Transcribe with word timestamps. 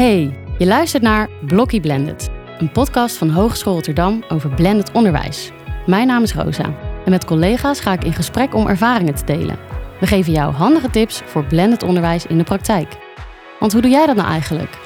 Hey, 0.00 0.38
je 0.58 0.66
luistert 0.66 1.02
naar 1.02 1.30
Blokkie 1.46 1.80
Blended, 1.80 2.28
een 2.58 2.72
podcast 2.72 3.16
van 3.16 3.30
Hogeschool 3.30 3.74
Rotterdam 3.74 4.24
over 4.28 4.54
blended 4.54 4.92
onderwijs. 4.92 5.50
Mijn 5.86 6.06
naam 6.06 6.22
is 6.22 6.34
Rosa 6.34 6.64
en 7.04 7.10
met 7.10 7.24
collega's 7.24 7.80
ga 7.80 7.92
ik 7.92 8.04
in 8.04 8.12
gesprek 8.12 8.54
om 8.54 8.66
ervaringen 8.66 9.14
te 9.14 9.24
delen. 9.24 9.58
We 10.00 10.06
geven 10.06 10.32
jou 10.32 10.52
handige 10.52 10.90
tips 10.90 11.22
voor 11.24 11.44
blended 11.44 11.82
onderwijs 11.82 12.26
in 12.26 12.38
de 12.38 12.44
praktijk. 12.44 12.96
Want 13.58 13.72
hoe 13.72 13.82
doe 13.82 13.90
jij 13.90 14.06
dat 14.06 14.16
nou 14.16 14.28
eigenlijk? 14.28 14.78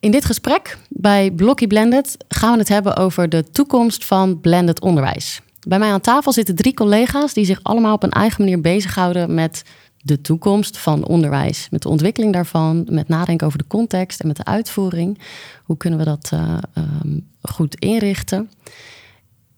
In 0.00 0.10
dit 0.10 0.24
gesprek 0.24 0.78
bij 0.88 1.30
Blokkie 1.30 1.66
Blended 1.66 2.16
gaan 2.28 2.52
we 2.52 2.58
het 2.58 2.68
hebben 2.68 2.96
over 2.96 3.28
de 3.28 3.50
toekomst 3.50 4.04
van 4.04 4.40
blended 4.40 4.80
onderwijs. 4.80 5.40
Bij 5.68 5.78
mij 5.78 5.90
aan 5.90 6.00
tafel 6.00 6.32
zitten 6.32 6.54
drie 6.54 6.74
collega's 6.74 7.32
die 7.32 7.44
zich 7.44 7.58
allemaal 7.62 7.94
op 7.94 8.02
een 8.02 8.10
eigen 8.10 8.42
manier 8.42 8.60
bezighouden 8.60 9.34
met 9.34 9.62
de 10.06 10.20
toekomst 10.20 10.78
van 10.78 11.04
onderwijs. 11.04 11.68
Met 11.70 11.82
de 11.82 11.88
ontwikkeling 11.88 12.32
daarvan, 12.32 12.86
met 12.90 13.08
nadenken 13.08 13.46
over 13.46 13.58
de 13.58 13.66
context 13.66 14.20
en 14.20 14.26
met 14.26 14.36
de 14.36 14.44
uitvoering. 14.44 15.18
Hoe 15.62 15.76
kunnen 15.76 15.98
we 15.98 16.04
dat 16.04 16.30
uh, 16.34 16.58
um, 16.74 17.28
goed 17.42 17.74
inrichten? 17.74 18.50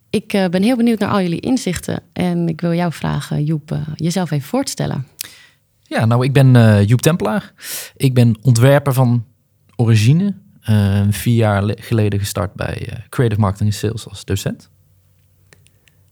Ik 0.09 0.33
uh, 0.33 0.47
ben 0.47 0.63
heel 0.63 0.75
benieuwd 0.75 0.99
naar 0.99 1.09
al 1.09 1.21
jullie 1.21 1.39
inzichten. 1.39 2.01
En 2.13 2.47
ik 2.47 2.61
wil 2.61 2.73
jou 2.73 2.93
vragen, 2.93 3.43
Joep, 3.43 3.71
uh, 3.71 3.81
jezelf 3.95 4.31
even 4.31 4.47
voorstellen. 4.47 5.07
Ja, 5.81 6.05
nou, 6.05 6.23
ik 6.23 6.33
ben 6.33 6.83
Joep 6.85 7.01
Tempelaar. 7.01 7.53
Ik 7.95 8.13
ben 8.13 8.37
ontwerper 8.41 8.93
van 8.93 9.25
origine. 9.75 10.35
vier 11.09 11.35
jaar 11.35 11.63
geleden 11.75 12.19
gestart 12.19 12.53
bij 12.53 13.03
Creative 13.09 13.41
Marketing 13.41 13.73
Sales 13.73 14.09
als 14.09 14.25
docent. 14.25 14.69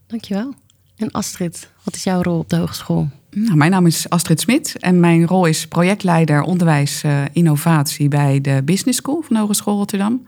Dankjewel. 0.07 0.53
En 0.95 1.11
Astrid, 1.11 1.69
wat 1.83 1.95
is 1.95 2.03
jouw 2.03 2.21
rol 2.21 2.39
op 2.39 2.49
de 2.49 2.55
hogeschool? 2.55 3.09
Nou, 3.29 3.55
mijn 3.55 3.71
naam 3.71 3.85
is 3.85 4.09
Astrid 4.09 4.39
Smit 4.39 4.75
en 4.79 4.99
mijn 4.99 5.27
rol 5.27 5.45
is 5.45 5.67
projectleider 5.67 6.41
onderwijs 6.41 7.03
uh, 7.03 7.21
innovatie 7.31 8.07
bij 8.07 8.41
de 8.41 8.61
Business 8.65 8.97
School 8.97 9.21
van 9.21 9.35
de 9.35 9.41
Hogeschool 9.41 9.77
Rotterdam. 9.77 10.25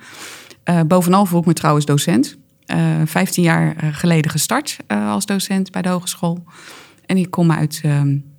Uh, 0.65 0.81
bovenal 0.81 1.25
voel 1.25 1.39
ik 1.39 1.45
me 1.45 1.53
trouwens 1.53 1.85
docent. 1.85 2.37
Uh, 2.67 3.01
15 3.05 3.43
jaar 3.43 3.75
geleden 3.91 4.31
gestart 4.31 4.77
als 4.87 5.25
docent 5.25 5.71
bij 5.71 5.81
de 5.81 5.89
hogeschool. 5.89 6.43
En 7.05 7.17
ik 7.17 7.31
kom 7.31 7.51
uit 7.51 7.81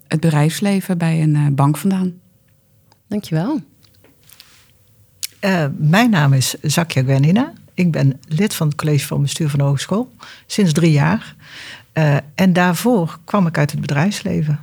het 0.06 0.20
bedrijfsleven 0.20 0.98
bij 0.98 1.22
een 1.22 1.54
bank 1.54 1.76
vandaan. 1.76 2.12
Dankjewel. 3.08 3.60
mijn 5.76 6.10
naam 6.10 6.32
is 6.32 6.54
Zakja 6.62 7.02
Gwenina. 7.02 7.52
Ik 7.74 7.90
ben 7.90 8.20
lid 8.28 8.54
van 8.54 8.66
het 8.66 8.76
college 8.76 9.06
van 9.06 9.22
bestuur 9.22 9.48
van 9.48 9.58
de 9.58 9.64
hogeschool 9.64 10.12
sinds 10.46 10.72
drie 10.72 10.92
jaar. 10.92 11.34
Uh, 11.94 12.16
en 12.34 12.52
daarvoor 12.52 13.18
kwam 13.24 13.46
ik 13.46 13.58
uit 13.58 13.70
het 13.70 13.80
bedrijfsleven. 13.80 14.60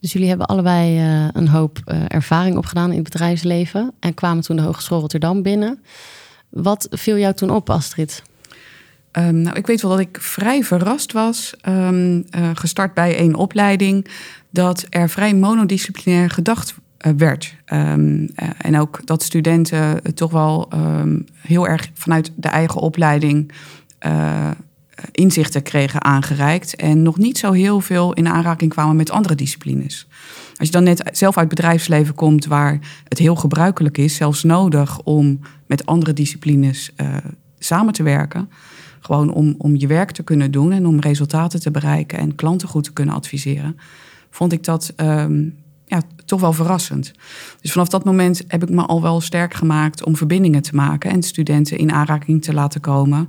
Dus 0.00 0.12
jullie 0.12 0.28
hebben 0.28 0.46
allebei 0.46 0.98
uh, 0.98 1.28
een 1.32 1.48
hoop 1.48 1.78
uh, 1.86 2.02
ervaring 2.08 2.56
opgedaan 2.56 2.90
in 2.90 2.94
het 2.94 3.02
bedrijfsleven 3.02 3.92
en 4.00 4.14
kwamen 4.14 4.42
toen 4.42 4.56
de 4.56 4.62
Hogeschool 4.62 5.00
Rotterdam 5.00 5.42
binnen. 5.42 5.82
Wat 6.48 6.86
viel 6.90 7.16
jou 7.16 7.34
toen 7.34 7.50
op, 7.50 7.70
Astrid? 7.70 8.22
Um, 9.12 9.40
nou, 9.40 9.56
ik 9.56 9.66
weet 9.66 9.82
wel 9.82 9.90
dat 9.90 10.00
ik 10.00 10.18
vrij 10.20 10.64
verrast 10.64 11.12
was, 11.12 11.54
um, 11.68 12.24
gestart 12.54 12.94
bij 12.94 13.20
een 13.20 13.34
opleiding, 13.34 14.08
dat 14.50 14.86
er 14.88 15.08
vrij 15.08 15.34
monodisciplinair 15.34 16.30
gedacht 16.30 16.74
werd. 17.16 17.54
Um, 17.72 18.28
en 18.58 18.78
ook 18.80 19.06
dat 19.06 19.22
studenten 19.22 20.14
toch 20.14 20.30
wel 20.30 20.68
heel 21.40 21.68
erg 21.68 21.90
vanuit 21.94 22.32
de 22.36 22.48
eigen 22.48 22.80
opleiding 22.80 23.52
inzichten 25.10 25.62
kregen 25.62 26.04
aangereikt 26.04 26.76
en 26.76 27.02
nog 27.02 27.18
niet 27.18 27.38
zo 27.38 27.52
heel 27.52 27.80
veel 27.80 28.12
in 28.12 28.28
aanraking 28.28 28.70
kwamen 28.70 28.96
met 28.96 29.10
andere 29.10 29.34
disciplines. 29.34 30.06
Als 30.56 30.68
je 30.68 30.74
dan 30.74 30.84
net 30.84 31.10
zelf 31.12 31.38
uit 31.38 31.48
bedrijfsleven 31.48 32.14
komt, 32.14 32.46
waar 32.46 32.78
het 33.08 33.18
heel 33.18 33.34
gebruikelijk 33.34 33.98
is, 33.98 34.14
zelfs 34.14 34.42
nodig 34.42 35.00
om 35.00 35.40
met 35.66 35.86
andere 35.86 36.12
disciplines 36.12 36.90
uh, 36.96 37.16
samen 37.58 37.92
te 37.92 38.02
werken, 38.02 38.50
gewoon 39.00 39.32
om, 39.32 39.54
om 39.58 39.76
je 39.76 39.86
werk 39.86 40.10
te 40.10 40.22
kunnen 40.22 40.50
doen 40.50 40.72
en 40.72 40.86
om 40.86 41.00
resultaten 41.00 41.60
te 41.60 41.70
bereiken 41.70 42.18
en 42.18 42.34
klanten 42.34 42.68
goed 42.68 42.84
te 42.84 42.92
kunnen 42.92 43.14
adviseren, 43.14 43.76
vond 44.30 44.52
ik 44.52 44.64
dat 44.64 44.92
um, 44.96 45.54
ja, 45.86 46.02
toch 46.24 46.40
wel 46.40 46.52
verrassend. 46.52 47.12
Dus 47.60 47.72
vanaf 47.72 47.88
dat 47.88 48.04
moment 48.04 48.42
heb 48.48 48.62
ik 48.62 48.70
me 48.70 48.82
al 48.82 49.02
wel 49.02 49.20
sterk 49.20 49.54
gemaakt 49.54 50.04
om 50.04 50.16
verbindingen 50.16 50.62
te 50.62 50.74
maken 50.74 51.10
en 51.10 51.22
studenten 51.22 51.78
in 51.78 51.92
aanraking 51.92 52.42
te 52.42 52.54
laten 52.54 52.80
komen 52.80 53.28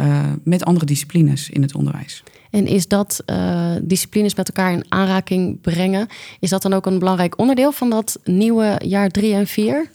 uh, 0.00 0.24
met 0.42 0.64
andere 0.64 0.86
disciplines 0.86 1.50
in 1.50 1.62
het 1.62 1.74
onderwijs. 1.74 2.22
En 2.50 2.66
is 2.66 2.88
dat 2.88 3.22
uh, 3.26 3.72
disciplines 3.82 4.34
met 4.34 4.48
elkaar 4.48 4.72
in 4.72 4.84
aanraking 4.88 5.60
brengen, 5.60 6.06
is 6.40 6.50
dat 6.50 6.62
dan 6.62 6.72
ook 6.72 6.86
een 6.86 6.98
belangrijk 6.98 7.38
onderdeel 7.38 7.72
van 7.72 7.90
dat 7.90 8.20
nieuwe 8.24 8.80
jaar 8.84 9.08
drie 9.08 9.34
en 9.34 9.46
vier? 9.46 9.90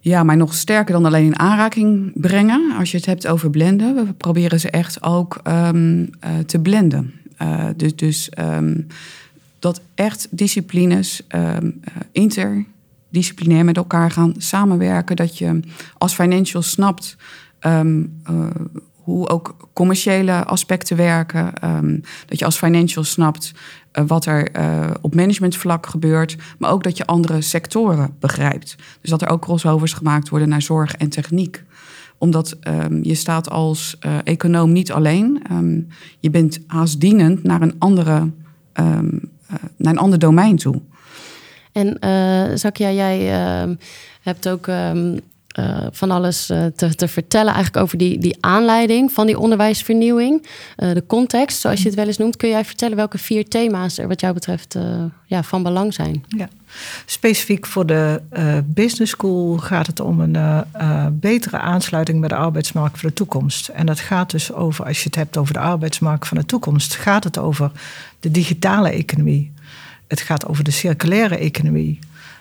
Ja, 0.00 0.22
maar 0.22 0.36
nog 0.36 0.54
sterker 0.54 0.92
dan 0.92 1.04
alleen 1.04 1.24
in 1.24 1.38
aanraking 1.38 2.12
brengen. 2.14 2.74
Als 2.78 2.90
je 2.90 2.96
het 2.96 3.06
hebt 3.06 3.26
over 3.26 3.50
blenden, 3.50 3.94
we 3.94 4.12
proberen 4.12 4.60
ze 4.60 4.70
echt 4.70 5.02
ook 5.02 5.40
um, 5.44 6.00
uh, 6.00 6.38
te 6.46 6.58
blenden. 6.58 7.14
dus 7.76 7.96
dus 7.96 8.30
um, 8.38 8.86
dat 9.58 9.80
echt 9.94 10.28
disciplines 10.30 11.22
um, 11.28 11.80
interdisciplinair 12.12 13.64
met 13.64 13.76
elkaar 13.76 14.10
gaan 14.10 14.34
samenwerken. 14.36 15.16
Dat 15.16 15.38
je 15.38 15.60
als 15.98 16.14
financial 16.14 16.62
snapt 16.62 17.16
um, 17.60 18.20
uh, 18.30 18.46
hoe 19.08 19.28
ook 19.28 19.56
commerciële 19.72 20.44
aspecten 20.44 20.96
werken. 20.96 21.52
Um, 21.64 22.00
dat 22.26 22.38
je 22.38 22.44
als 22.44 22.58
financial 22.58 23.04
snapt 23.04 23.52
uh, 23.92 24.04
wat 24.06 24.26
er 24.26 24.56
uh, 24.56 24.90
op 25.00 25.14
managementvlak 25.14 25.86
gebeurt. 25.86 26.36
Maar 26.58 26.70
ook 26.70 26.82
dat 26.82 26.96
je 26.96 27.06
andere 27.06 27.40
sectoren 27.40 28.14
begrijpt. 28.20 28.76
Dus 29.00 29.10
dat 29.10 29.22
er 29.22 29.28
ook 29.28 29.42
crossovers 29.42 29.92
gemaakt 29.92 30.28
worden 30.28 30.48
naar 30.48 30.62
zorg 30.62 30.94
en 30.94 31.08
techniek 31.08 31.64
omdat 32.20 32.56
um, 32.62 33.04
je 33.04 33.14
staat 33.14 33.50
als 33.50 33.96
uh, 34.06 34.16
econoom 34.24 34.72
niet 34.72 34.92
alleen. 34.92 35.42
Um, 35.52 35.86
je 36.20 36.30
bent 36.30 36.58
haast 36.66 37.00
dienend 37.00 37.42
naar 37.42 37.62
een, 37.62 37.74
andere, 37.78 38.30
naar 39.76 39.92
een 39.92 39.98
ander 39.98 40.18
domein 40.18 40.56
toe. 40.56 40.80
En 41.72 41.98
Zakia, 42.58 42.90
jij 42.90 43.18
hebt 44.20 44.48
ook 44.48 44.66
uh, 45.58 45.86
van 45.90 46.10
alles 46.10 46.50
uh, 46.50 46.64
te, 46.76 46.94
te, 46.94 47.08
vertellen 47.08 47.52
eigenlijk 47.52 47.84
over 47.84 47.98
die, 47.98 48.18
die 48.18 48.36
aanleiding 48.40 49.12
van 49.12 49.26
die 49.26 49.38
onderwijsvernieuwing. 49.38 50.46
Uh, 50.76 50.94
de 50.94 51.06
context, 51.06 51.60
zoals 51.60 51.80
je 51.80 51.86
het 51.86 51.94
wel 51.94 52.06
eens 52.06 52.16
noemt. 52.18 52.36
Kun 52.36 52.48
jij 52.48 52.64
vertellen 52.64 52.96
welke 52.96 53.18
vier 53.18 53.48
thema's 53.48 53.98
er 53.98 54.08
wat 54.08 54.20
jou 54.20 54.34
betreft 54.34 54.76
ja, 55.26 55.42
van 55.42 55.62
belang 55.62 55.94
zijn? 55.94 56.24
Ja. 56.28 56.48
Specifiek 57.06 57.66
voor 57.66 57.86
de 57.86 58.22
business 58.64 59.10
school 59.10 59.56
gaat 59.56 59.86
het 59.86 60.00
om 60.00 60.20
een 60.20 60.66
betere 61.12 61.58
aansluiting 61.58 62.20
bij 62.20 62.28
de 62.28 62.34
arbeidsmarkt 62.34 62.98
voor 62.98 63.08
de 63.08 63.14
toekomst. 63.14 63.68
En 63.68 63.86
dat 63.86 64.00
gaat 64.00 64.30
dus 64.30 64.52
over, 64.52 64.84
als 64.84 64.98
je 64.98 65.04
het 65.04 65.14
hebt 65.14 65.36
over 65.36 65.52
de 65.52 65.60
arbeidsmarkt 65.60 66.28
van 66.28 66.36
de 66.36 66.46
toekomst, 66.46 66.94
gaat 66.94 67.24
het 67.24 67.38
over 67.38 67.70
de 68.20 68.30
digitale 68.30 68.90
economie. 68.90 69.52
Het 70.06 70.20
gaat 70.20 70.46
over 70.46 70.64
de 70.64 70.70
circulaire 70.70 71.36
economie. 71.36 71.98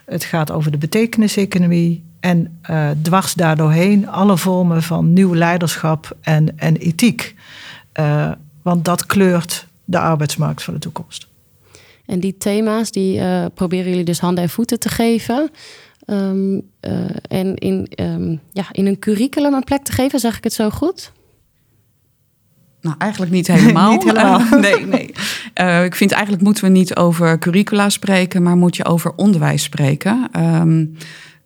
Het 0.09 0.23
gaat 0.23 0.51
over 0.51 0.71
de 0.71 0.77
betekeniseconomie. 0.77 2.05
En 2.19 2.59
uh, 2.69 2.89
dwars 3.01 3.33
daardoorheen 3.33 4.07
alle 4.07 4.37
vormen 4.37 4.83
van 4.83 5.13
nieuw 5.13 5.35
leiderschap 5.35 6.17
en, 6.21 6.59
en 6.59 6.75
ethiek. 6.75 7.35
Uh, 7.99 8.31
want 8.61 8.85
dat 8.85 9.05
kleurt 9.05 9.67
de 9.85 9.99
arbeidsmarkt 9.99 10.63
van 10.63 10.73
de 10.73 10.79
toekomst. 10.79 11.27
En 12.05 12.19
die 12.19 12.37
thema's, 12.37 12.91
die 12.91 13.19
uh, 13.19 13.45
proberen 13.53 13.89
jullie 13.89 14.05
dus 14.05 14.19
handen 14.19 14.43
en 14.43 14.49
voeten 14.49 14.79
te 14.79 14.89
geven. 14.89 15.49
Um, 16.05 16.61
en 17.21 17.55
in, 17.55 17.87
um, 17.95 18.39
ja, 18.51 18.65
in 18.71 18.85
een 18.85 18.99
curriculum 18.99 19.53
een 19.53 19.63
plek 19.63 19.83
te 19.83 19.91
geven, 19.91 20.19
zeg 20.19 20.37
ik 20.37 20.43
het 20.43 20.53
zo 20.53 20.69
goed? 20.69 21.11
Nou, 22.87 22.99
eigenlijk 22.99 23.31
niet 23.31 23.47
helemaal. 23.47 23.91
niet 23.91 24.03
helemaal. 24.03 24.39
Uh, 24.39 24.51
nee, 24.71 24.85
nee. 24.95 25.13
Uh, 25.61 25.83
ik 25.83 25.95
vind 25.95 26.11
eigenlijk 26.11 26.43
moeten 26.43 26.63
we 26.63 26.69
niet 26.69 26.95
over 26.95 27.39
curricula 27.39 27.89
spreken, 27.89 28.43
maar 28.43 28.57
moet 28.57 28.75
je 28.75 28.85
over 28.85 29.11
onderwijs 29.15 29.63
spreken. 29.63 30.29
Um, 30.35 30.95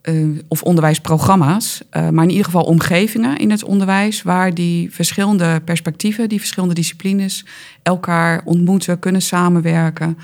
uh, 0.03 0.39
of 0.47 0.63
onderwijsprogramma's, 0.63 1.81
uh, 1.91 2.09
maar 2.09 2.23
in 2.23 2.29
ieder 2.29 2.45
geval 2.45 2.63
omgevingen 2.63 3.37
in 3.37 3.51
het 3.51 3.63
onderwijs 3.63 4.21
waar 4.21 4.53
die 4.53 4.91
verschillende 4.93 5.61
perspectieven, 5.65 6.29
die 6.29 6.39
verschillende 6.39 6.75
disciplines 6.75 7.45
elkaar 7.83 8.41
ontmoeten, 8.45 8.99
kunnen 8.99 9.21
samenwerken. 9.21 10.17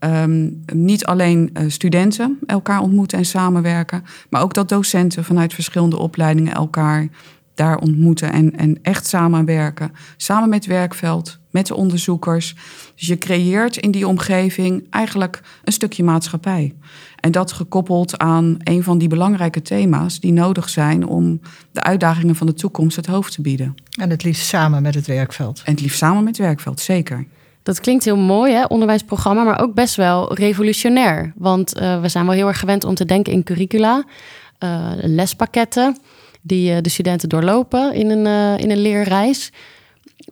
Um, 0.00 0.62
niet 0.72 1.04
alleen 1.04 1.56
studenten 1.66 2.38
elkaar 2.46 2.80
ontmoeten 2.80 3.18
en 3.18 3.24
samenwerken, 3.24 4.04
maar 4.30 4.42
ook 4.42 4.54
dat 4.54 4.68
docenten 4.68 5.24
vanuit 5.24 5.54
verschillende 5.54 5.98
opleidingen 5.98 6.54
elkaar 6.54 7.08
daar 7.54 7.78
ontmoeten 7.78 8.32
en, 8.32 8.56
en 8.56 8.78
echt 8.82 9.06
samenwerken. 9.06 9.92
Samen 10.16 10.48
met 10.48 10.64
het 10.64 10.72
werkveld, 10.72 11.38
met 11.50 11.66
de 11.66 11.74
onderzoekers. 11.74 12.54
Dus 12.96 13.06
je 13.06 13.18
creëert 13.18 13.76
in 13.76 13.90
die 13.90 14.08
omgeving 14.08 14.86
eigenlijk 14.90 15.40
een 15.64 15.72
stukje 15.72 16.04
maatschappij. 16.04 16.74
En 17.20 17.32
dat 17.32 17.52
gekoppeld 17.52 18.18
aan 18.18 18.56
een 18.58 18.82
van 18.82 18.98
die 18.98 19.08
belangrijke 19.08 19.62
thema's 19.62 20.20
die 20.20 20.32
nodig 20.32 20.68
zijn 20.68 21.06
om 21.06 21.40
de 21.72 21.82
uitdagingen 21.82 22.36
van 22.36 22.46
de 22.46 22.54
toekomst 22.54 22.96
het 22.96 23.06
hoofd 23.06 23.32
te 23.32 23.42
bieden. 23.42 23.74
En 24.00 24.10
het 24.10 24.22
liefst 24.22 24.46
samen 24.46 24.82
met 24.82 24.94
het 24.94 25.06
werkveld. 25.06 25.62
En 25.64 25.72
het 25.72 25.80
liefst 25.80 25.98
samen 25.98 26.24
met 26.24 26.36
het 26.36 26.46
werkveld, 26.46 26.80
zeker. 26.80 27.26
Dat 27.62 27.80
klinkt 27.80 28.04
heel 28.04 28.16
mooi, 28.16 28.52
hè, 28.52 28.64
onderwijsprogramma, 28.64 29.42
maar 29.42 29.60
ook 29.60 29.74
best 29.74 29.94
wel 29.94 30.34
revolutionair. 30.34 31.32
Want 31.36 31.74
eh, 31.74 32.00
we 32.00 32.08
zijn 32.08 32.26
wel 32.26 32.34
heel 32.34 32.48
erg 32.48 32.58
gewend 32.58 32.84
om 32.84 32.94
te 32.94 33.04
denken 33.04 33.32
in 33.32 33.42
curricula, 33.42 34.04
uh, 34.64 34.90
lespakketten 34.96 35.96
die 36.46 36.80
de 36.80 36.88
studenten 36.88 37.28
doorlopen 37.28 37.94
in 37.94 38.10
een, 38.10 38.58
in 38.58 38.70
een 38.70 38.80
leerreis. 38.80 39.52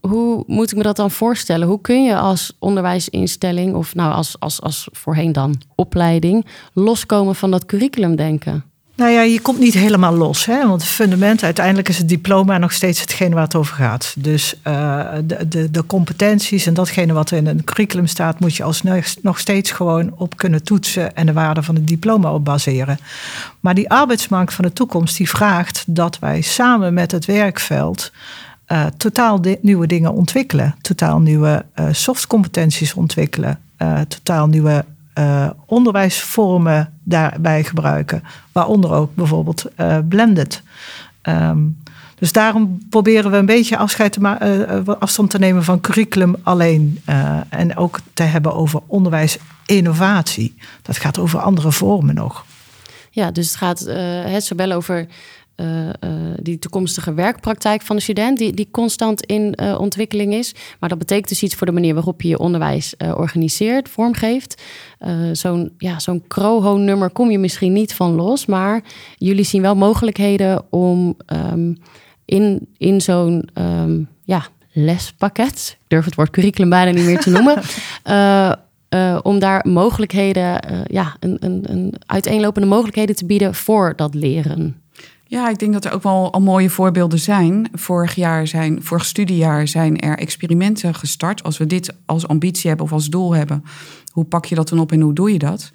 Hoe 0.01 0.45
moet 0.47 0.71
ik 0.71 0.77
me 0.77 0.83
dat 0.83 0.97
dan 0.97 1.11
voorstellen? 1.11 1.69
Hoe 1.69 1.81
kun 1.81 2.05
je 2.05 2.17
als 2.17 2.57
onderwijsinstelling, 2.59 3.75
of 3.75 3.95
nou 3.95 4.13
als, 4.13 4.37
als, 4.39 4.61
als 4.61 4.89
voorheen 4.93 5.33
dan 5.33 5.61
opleiding, 5.75 6.47
loskomen 6.73 7.35
van 7.35 7.51
dat 7.51 7.67
curriculum 7.67 8.17
denken? 8.17 8.72
Nou 8.95 9.11
ja, 9.11 9.21
je 9.21 9.41
komt 9.41 9.59
niet 9.59 9.75
helemaal 9.75 10.15
los. 10.15 10.45
Hè? 10.45 10.67
Want 10.67 10.83
het 10.83 10.91
fundament, 10.91 11.43
uiteindelijk 11.43 11.89
is 11.89 11.99
het 11.99 12.09
diploma 12.09 12.59
nog 12.59 12.73
steeds 12.73 13.01
hetgene 13.01 13.35
waar 13.35 13.45
het 13.45 13.55
over 13.55 13.75
gaat. 13.75 14.15
Dus 14.19 14.55
uh, 14.67 15.09
de, 15.25 15.49
de, 15.49 15.71
de, 15.71 15.87
competenties 15.87 16.67
en 16.67 16.75
datgene 16.75 17.13
wat 17.13 17.31
er 17.31 17.37
in 17.37 17.47
een 17.47 17.65
curriculum 17.65 18.07
staat, 18.07 18.41
moet 18.41 18.57
je 18.57 18.63
als 18.63 18.83
nog 19.23 19.39
steeds 19.39 19.71
gewoon 19.71 20.13
op 20.17 20.37
kunnen 20.37 20.63
toetsen 20.63 21.15
en 21.15 21.27
de 21.27 21.33
waarde 21.33 21.63
van 21.63 21.75
het 21.75 21.87
diploma 21.87 22.33
op 22.33 22.45
baseren. 22.45 22.99
Maar 23.61 23.75
die 23.75 23.91
arbeidsmarkt 23.91 24.55
van 24.55 24.65
de 24.65 24.73
toekomst, 24.73 25.17
die 25.17 25.29
vraagt 25.29 25.85
dat 25.87 26.19
wij 26.19 26.41
samen 26.41 26.95
met 26.95 27.13
het 27.13 27.25
werkveld 27.25 28.13
uh, 28.69 28.87
totaal 28.97 29.41
nieuwe 29.61 29.87
dingen 29.87 30.13
ontwikkelen. 30.13 30.75
Totaal 30.81 31.21
nieuwe 31.21 31.65
uh, 31.75 31.87
softcompetenties 31.91 32.95
ontwikkelen. 32.95 33.59
totaal 34.09 34.47
nieuwe 34.47 34.85
uh, 35.19 35.51
onderwijsvormen 35.67 36.93
daarbij 37.03 37.65
gebruiken. 37.65 38.23
Waaronder 38.53 38.93
ook 38.93 39.15
bijvoorbeeld 39.15 39.65
uh, 39.81 39.99
blended. 40.09 40.63
Um, 41.23 41.81
dus 42.15 42.33
daarom 42.33 42.87
proberen 42.91 43.31
we 43.31 43.37
een 43.37 43.47
beetje 43.47 43.77
afscheid 43.77 44.13
te 44.13 44.21
uh, 44.21 44.95
afstand 44.99 45.31
te 45.31 45.39
nemen 45.39 45.65
van 45.65 45.81
curriculum 45.81 46.37
alleen. 46.43 47.01
en 47.49 47.77
ook 47.77 47.99
te 48.15 48.23
hebben 48.23 48.55
over 48.55 48.81
onderwijsinnovatie. 48.87 50.55
Dat 50.83 50.97
gaat 50.97 51.19
over 51.19 51.41
andere 51.41 51.73
vormen 51.73 52.15
nog. 52.15 52.45
Ja, 53.11 53.31
dus 53.31 53.47
het 53.47 53.57
gaat 53.57 53.81
het 54.31 54.45
zowel 54.45 54.73
over 54.73 55.07
uh, 55.57 55.89
die 56.43 56.59
toekomstige 56.59 57.15
werkpraktijk 57.15 57.83
van 57.83 57.97
de 57.97 58.03
student, 58.03 58.39
die, 58.39 58.53
die 58.53 58.69
constant 58.71 59.27
in 59.27 59.59
uh, 59.63 59.81
ontwikkeling 59.81 60.35
is. 60.35 60.55
Maar 60.81 60.89
dat 60.89 60.99
betekent 60.99 61.29
dus 61.29 61.43
iets 61.43 61.55
voor 61.55 61.67
de 61.67 61.73
manier 61.73 61.95
waarop 61.95 62.23
je 62.23 62.29
je 62.29 62.39
onderwijs 62.39 62.95
organiseert, 62.97 63.89
vormgeeft. 63.89 64.63
zo'n 65.33 65.73
ja, 65.79 65.99
zo'n 65.99 66.25
Croho-nummer 66.29 67.11
kom 67.11 67.31
je 67.31 67.39
misschien 67.39 67.73
niet 67.73 67.95
van 67.95 68.15
los, 68.15 68.47
maar 68.47 68.83
jullie 69.17 69.45
zien 69.45 69.63
wel 69.63 69.77
mogelijkheden 69.77 70.63
om 70.71 71.17
um, 71.53 71.77
in, 72.25 72.69
in 72.79 73.01
zo'n 73.01 73.49
um, 73.55 74.09
ja, 74.25 74.47
lespakket, 74.73 75.77
ik 75.81 75.89
durf 75.89 76.05
het 76.05 76.15
woord 76.15 76.31
curriculum 76.31 76.71
bijna 76.71 76.91
niet 76.91 77.05
meer 77.05 77.21
te 77.21 77.31
noemen. 77.41 77.63
Uh, 78.95 79.19
om 79.23 79.39
daar 79.39 79.69
mogelijkheden, 79.69 80.73
uh, 80.73 80.81
ja, 80.85 81.17
een, 81.21 81.37
een, 81.41 81.65
een 81.71 81.95
uiteenlopende 82.07 82.69
mogelijkheden 82.69 83.17
te 83.17 83.27
bieden 83.27 83.55
voor 83.55 83.93
dat 83.97 84.15
leren. 84.15 84.82
Ja, 85.33 85.49
ik 85.49 85.59
denk 85.59 85.73
dat 85.73 85.85
er 85.85 85.93
ook 85.93 86.03
wel 86.03 86.33
al 86.33 86.41
mooie 86.41 86.71
voorbeelden 86.71 87.19
zijn. 87.19 87.69
Vorig 87.73 88.15
jaar 88.15 88.47
zijn, 88.47 88.83
vorig 88.83 89.05
studiejaar 89.05 89.69
zijn 89.69 89.99
er 89.99 90.19
experimenten 90.19 90.95
gestart. 90.95 91.43
Als 91.43 91.59
we 91.59 91.67
dit 91.67 91.95
als 92.07 92.29
ambitie 92.29 92.69
hebben 92.69 92.87
of 92.87 92.93
als 92.93 93.09
doel 93.09 93.35
hebben, 93.35 93.65
hoe 94.11 94.25
pak 94.25 94.45
je 94.45 94.55
dat 94.55 94.69
dan 94.69 94.79
op 94.79 94.93
en 94.93 95.01
hoe 95.01 95.13
doe 95.13 95.33
je 95.33 95.39
dat? 95.39 95.71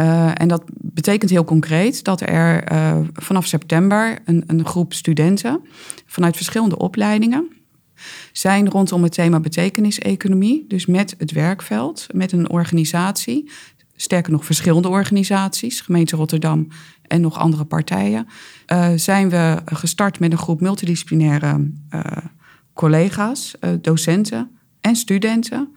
Uh, 0.00 0.40
en 0.40 0.48
dat 0.48 0.62
betekent 0.74 1.30
heel 1.30 1.44
concreet 1.44 2.04
dat 2.04 2.20
er 2.20 2.72
uh, 2.72 2.98
vanaf 3.12 3.46
september 3.46 4.18
een, 4.24 4.44
een, 4.46 4.66
groep 4.66 4.92
studenten 4.92 5.60
vanuit 6.06 6.36
verschillende 6.36 6.78
opleidingen 6.78 7.48
zijn 8.32 8.70
rondom 8.70 9.02
het 9.02 9.12
thema 9.12 9.40
betekeniseconomie. 9.40 10.64
Dus 10.68 10.86
met 10.86 11.14
het 11.18 11.32
werkveld, 11.32 12.06
met 12.12 12.32
een 12.32 12.50
organisatie, 12.50 13.50
sterker 13.96 14.32
nog 14.32 14.44
verschillende 14.44 14.88
organisaties, 14.88 15.80
gemeente 15.80 16.16
Rotterdam 16.16 16.68
en 17.08 17.20
nog 17.20 17.38
andere 17.38 17.64
partijen, 17.64 18.26
uh, 18.72 18.88
zijn 18.96 19.28
we 19.28 19.62
gestart 19.64 20.20
met 20.20 20.32
een 20.32 20.38
groep 20.38 20.60
multidisciplinaire 20.60 21.70
uh, 21.94 22.02
collega's, 22.72 23.54
uh, 23.60 23.70
docenten 23.80 24.50
en 24.80 24.96
studenten, 24.96 25.74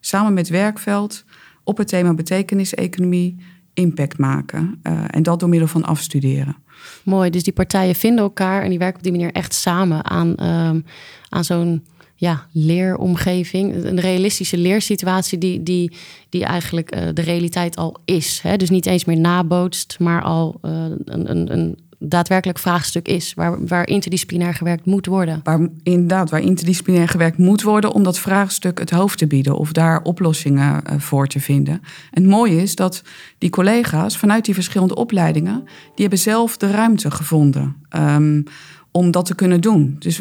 samen 0.00 0.34
met 0.34 0.48
werkveld 0.48 1.24
op 1.64 1.76
het 1.76 1.88
thema 1.88 2.14
betekeniseconomie 2.14 3.36
impact 3.74 4.18
maken. 4.18 4.80
en 5.10 5.22
dat 5.22 5.40
door 5.40 5.48
middel 5.48 5.68
van 5.68 5.84
afstuderen. 5.84 6.56
Mooi, 7.04 7.30
dus 7.30 7.42
die 7.42 7.52
partijen 7.52 7.94
vinden 7.94 8.24
elkaar 8.24 8.62
en 8.62 8.68
die 8.70 8.78
werken 8.78 8.96
op 8.96 9.02
die 9.02 9.12
manier 9.12 9.32
echt 9.32 9.54
samen 9.54 10.04
aan, 10.04 10.36
ehm, 10.36 10.80
aan 11.28 11.44
zo'n 11.44 11.84
ja, 12.20 12.46
leeromgeving. 12.52 13.84
Een 13.84 14.00
realistische 14.00 14.58
leersituatie 14.58 15.38
die, 15.38 15.62
die, 15.62 15.92
die 16.28 16.44
eigenlijk 16.44 16.94
uh, 16.94 17.08
de 17.14 17.22
realiteit 17.22 17.76
al 17.76 17.96
is. 18.04 18.40
Hè? 18.42 18.56
Dus 18.56 18.70
niet 18.70 18.86
eens 18.86 19.04
meer 19.04 19.18
nabootst, 19.20 19.96
maar 19.98 20.22
al 20.22 20.58
uh, 20.62 20.72
een, 21.04 21.30
een, 21.30 21.52
een 21.52 21.78
daadwerkelijk 21.98 22.58
vraagstuk 22.58 23.08
is. 23.08 23.34
Waar, 23.34 23.66
waar 23.66 23.86
interdisciplinair 23.86 24.54
gewerkt 24.54 24.86
moet 24.86 25.06
worden. 25.06 25.40
Waar, 25.44 25.68
inderdaad, 25.82 26.30
waar 26.30 26.40
interdisciplinair 26.40 27.08
gewerkt 27.08 27.38
moet 27.38 27.62
worden 27.62 27.92
om 27.92 28.02
dat 28.02 28.18
vraagstuk 28.18 28.78
het 28.78 28.90
hoofd 28.90 29.18
te 29.18 29.26
bieden 29.26 29.56
of 29.56 29.72
daar 29.72 30.02
oplossingen 30.02 30.82
uh, 30.86 30.98
voor 30.98 31.26
te 31.26 31.40
vinden. 31.40 31.74
En 32.10 32.22
het 32.22 32.30
mooie 32.30 32.62
is 32.62 32.74
dat 32.74 33.02
die 33.38 33.50
collega's 33.50 34.16
vanuit 34.16 34.44
die 34.44 34.54
verschillende 34.54 34.94
opleidingen, 34.94 35.62
die 35.64 36.00
hebben 36.00 36.18
zelf 36.18 36.56
de 36.56 36.70
ruimte 36.70 37.10
gevonden. 37.10 37.76
Um, 37.96 38.44
om 38.90 39.10
dat 39.10 39.26
te 39.26 39.34
kunnen 39.34 39.60
doen. 39.60 39.96
Dus 39.98 40.20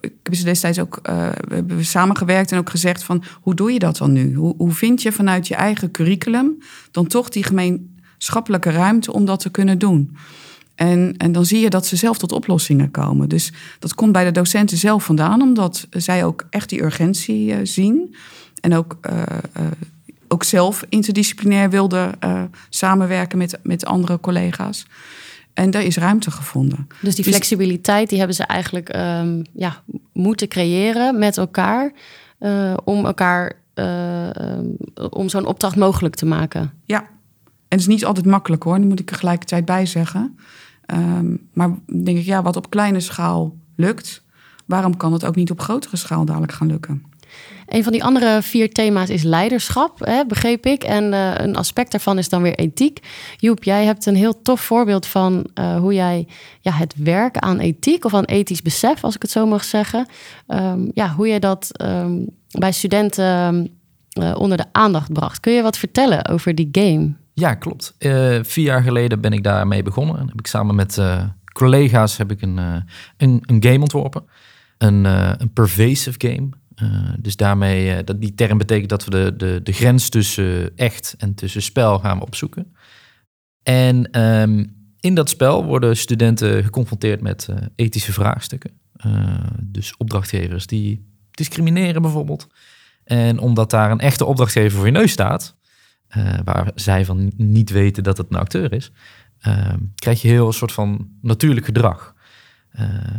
ik 0.00 0.12
heb 0.22 0.44
destijds 0.44 0.78
ook 0.78 0.98
we 1.02 1.54
hebben 1.54 1.84
samengewerkt 1.84 2.52
en 2.52 2.58
ook 2.58 2.70
gezegd 2.70 3.02
van 3.02 3.22
hoe 3.40 3.54
doe 3.54 3.72
je 3.72 3.78
dat 3.78 3.96
dan 3.96 4.12
nu? 4.12 4.34
Hoe, 4.34 4.54
hoe 4.56 4.72
vind 4.72 5.02
je 5.02 5.12
vanuit 5.12 5.48
je 5.48 5.54
eigen 5.54 5.90
curriculum 5.90 6.58
dan 6.90 7.06
toch 7.06 7.28
die 7.28 7.44
gemeenschappelijke 7.44 8.70
ruimte 8.70 9.12
om 9.12 9.24
dat 9.24 9.40
te 9.40 9.50
kunnen 9.50 9.78
doen? 9.78 10.16
En, 10.74 11.14
en 11.16 11.32
dan 11.32 11.44
zie 11.44 11.60
je 11.60 11.70
dat 11.70 11.86
ze 11.86 11.96
zelf 11.96 12.18
tot 12.18 12.32
oplossingen 12.32 12.90
komen. 12.90 13.28
Dus 13.28 13.52
dat 13.78 13.94
komt 13.94 14.12
bij 14.12 14.24
de 14.24 14.30
docenten 14.30 14.76
zelf 14.76 15.04
vandaan, 15.04 15.42
omdat 15.42 15.86
zij 15.90 16.24
ook 16.24 16.46
echt 16.50 16.68
die 16.68 16.82
urgentie 16.82 17.50
uh, 17.50 17.56
zien. 17.62 18.14
En 18.60 18.74
ook, 18.74 18.98
uh, 19.10 19.22
ook 20.28 20.44
zelf 20.44 20.84
interdisciplinair 20.88 21.70
wilden 21.70 22.18
samenwerken 22.68 23.38
met, 23.38 23.58
met 23.62 23.84
andere 23.84 24.20
collega's. 24.20 24.86
En 25.54 25.70
daar 25.70 25.82
is 25.82 25.96
ruimte 25.96 26.30
gevonden. 26.30 26.86
Dus 27.00 27.14
die 27.14 27.24
dus 27.24 27.34
flexibiliteit 27.34 28.08
die 28.08 28.18
hebben 28.18 28.36
ze 28.36 28.44
eigenlijk 28.44 28.96
um, 28.96 29.42
ja, 29.52 29.82
moeten 30.12 30.48
creëren 30.48 31.18
met 31.18 31.36
elkaar 31.36 31.92
uh, 32.40 32.74
om 32.84 33.06
elkaar 33.06 33.52
uh, 33.74 34.26
um, 34.26 34.76
om 35.10 35.28
zo'n 35.28 35.46
opdracht 35.46 35.76
mogelijk 35.76 36.14
te 36.14 36.26
maken. 36.26 36.72
Ja, 36.84 37.00
en 37.00 37.08
het 37.78 37.80
is 37.80 37.86
niet 37.86 38.04
altijd 38.04 38.26
makkelijk 38.26 38.62
hoor, 38.62 38.78
daar 38.78 38.86
moet 38.86 39.00
ik 39.00 39.10
er 39.10 39.16
gelijkertijd 39.16 39.64
bij 39.64 39.86
zeggen. 39.86 40.38
Um, 40.94 41.48
maar 41.52 41.70
denk 42.04 42.18
ik, 42.18 42.24
ja, 42.24 42.42
wat 42.42 42.56
op 42.56 42.70
kleine 42.70 43.00
schaal 43.00 43.56
lukt, 43.76 44.24
waarom 44.66 44.96
kan 44.96 45.12
het 45.12 45.24
ook 45.24 45.36
niet 45.36 45.50
op 45.50 45.60
grotere 45.60 45.96
schaal 45.96 46.24
dadelijk 46.24 46.52
gaan 46.52 46.66
lukken? 46.66 47.04
Een 47.70 47.82
van 47.82 47.92
die 47.92 48.04
andere 48.04 48.42
vier 48.42 48.72
thema's 48.72 49.08
is 49.08 49.22
leiderschap, 49.22 49.98
hè, 49.98 50.26
begreep 50.26 50.66
ik. 50.66 50.84
En 50.84 51.12
uh, 51.12 51.34
een 51.34 51.56
aspect 51.56 51.90
daarvan 51.90 52.18
is 52.18 52.28
dan 52.28 52.42
weer 52.42 52.54
ethiek. 52.54 52.98
Joep, 53.36 53.64
jij 53.64 53.84
hebt 53.84 54.06
een 54.06 54.16
heel 54.16 54.42
tof 54.42 54.60
voorbeeld 54.60 55.06
van 55.06 55.46
uh, 55.54 55.76
hoe 55.76 55.94
jij 55.94 56.26
ja, 56.60 56.72
het 56.72 56.94
werken 56.96 57.42
aan 57.42 57.58
ethiek 57.58 58.04
of 58.04 58.14
aan 58.14 58.24
ethisch 58.24 58.62
besef, 58.62 59.04
als 59.04 59.14
ik 59.14 59.22
het 59.22 59.30
zo 59.30 59.46
mag 59.46 59.64
zeggen, 59.64 60.06
um, 60.48 60.90
ja, 60.94 61.14
hoe 61.14 61.28
jij 61.28 61.38
dat 61.38 61.70
um, 61.82 62.26
bij 62.50 62.72
studenten 62.72 63.70
uh, 64.20 64.34
onder 64.36 64.56
de 64.56 64.64
aandacht 64.72 65.12
bracht. 65.12 65.40
Kun 65.40 65.52
je 65.52 65.62
wat 65.62 65.78
vertellen 65.78 66.28
over 66.28 66.54
die 66.54 66.68
game? 66.72 67.12
Ja, 67.34 67.54
klopt. 67.54 67.94
vier 68.42 68.64
jaar 68.64 68.82
geleden 68.82 69.20
ben 69.20 69.32
ik 69.32 69.42
daarmee 69.42 69.82
begonnen. 69.82 70.18
En 70.18 70.26
heb 70.28 70.38
ik 70.38 70.46
samen 70.46 70.74
met 70.74 70.98
collega's 71.52 72.16
heb 72.16 72.30
ik 72.30 72.42
een, 72.42 72.56
een, 73.16 73.42
een 73.46 73.62
game 73.62 73.80
ontworpen. 73.80 74.22
Een, 74.78 75.04
een 75.40 75.52
pervasive 75.52 76.14
game. 76.18 76.48
Uh, 76.82 77.12
dus 77.18 77.36
daarmee, 77.36 77.96
uh, 77.96 77.98
dat, 78.04 78.20
die 78.20 78.34
term 78.34 78.58
betekent 78.58 78.88
dat 78.88 79.04
we 79.04 79.10
de, 79.10 79.36
de, 79.36 79.60
de 79.62 79.72
grens 79.72 80.08
tussen 80.08 80.76
echt 80.76 81.14
en 81.18 81.34
tussen 81.34 81.62
spel 81.62 81.98
gaan 81.98 82.20
opzoeken. 82.20 82.74
En 83.62 84.20
um, 84.20 84.76
in 85.00 85.14
dat 85.14 85.28
spel 85.28 85.64
worden 85.64 85.96
studenten 85.96 86.64
geconfronteerd 86.64 87.20
met 87.20 87.46
uh, 87.50 87.56
ethische 87.74 88.12
vraagstukken. 88.12 88.70
dus 89.60 89.96
opdrachtgevers 89.96 90.66
die 90.66 91.08
discrimineren 91.30 92.02
bijvoorbeeld. 92.02 92.46
En 93.04 93.38
omdat 93.38 93.70
daar 93.70 93.90
een 93.90 94.00
echte 94.00 94.24
opdrachtgever 94.24 94.76
voor 94.76 94.86
je 94.86 94.92
neus 94.92 95.12
staat, 95.12 95.56
waar 96.44 96.70
zij 96.74 97.04
van 97.04 97.32
niet 97.36 97.70
weten 97.70 98.02
dat 98.02 98.16
het 98.16 98.26
een 98.30 98.38
acteur 98.38 98.72
is, 98.72 98.92
ehm, 99.40 99.78
krijg 99.94 100.22
je 100.22 100.28
heel 100.28 100.46
een 100.46 100.52
soort 100.52 100.72
van 100.72 101.08
natuurlijk 101.20 101.66
gedrag. 101.66 102.14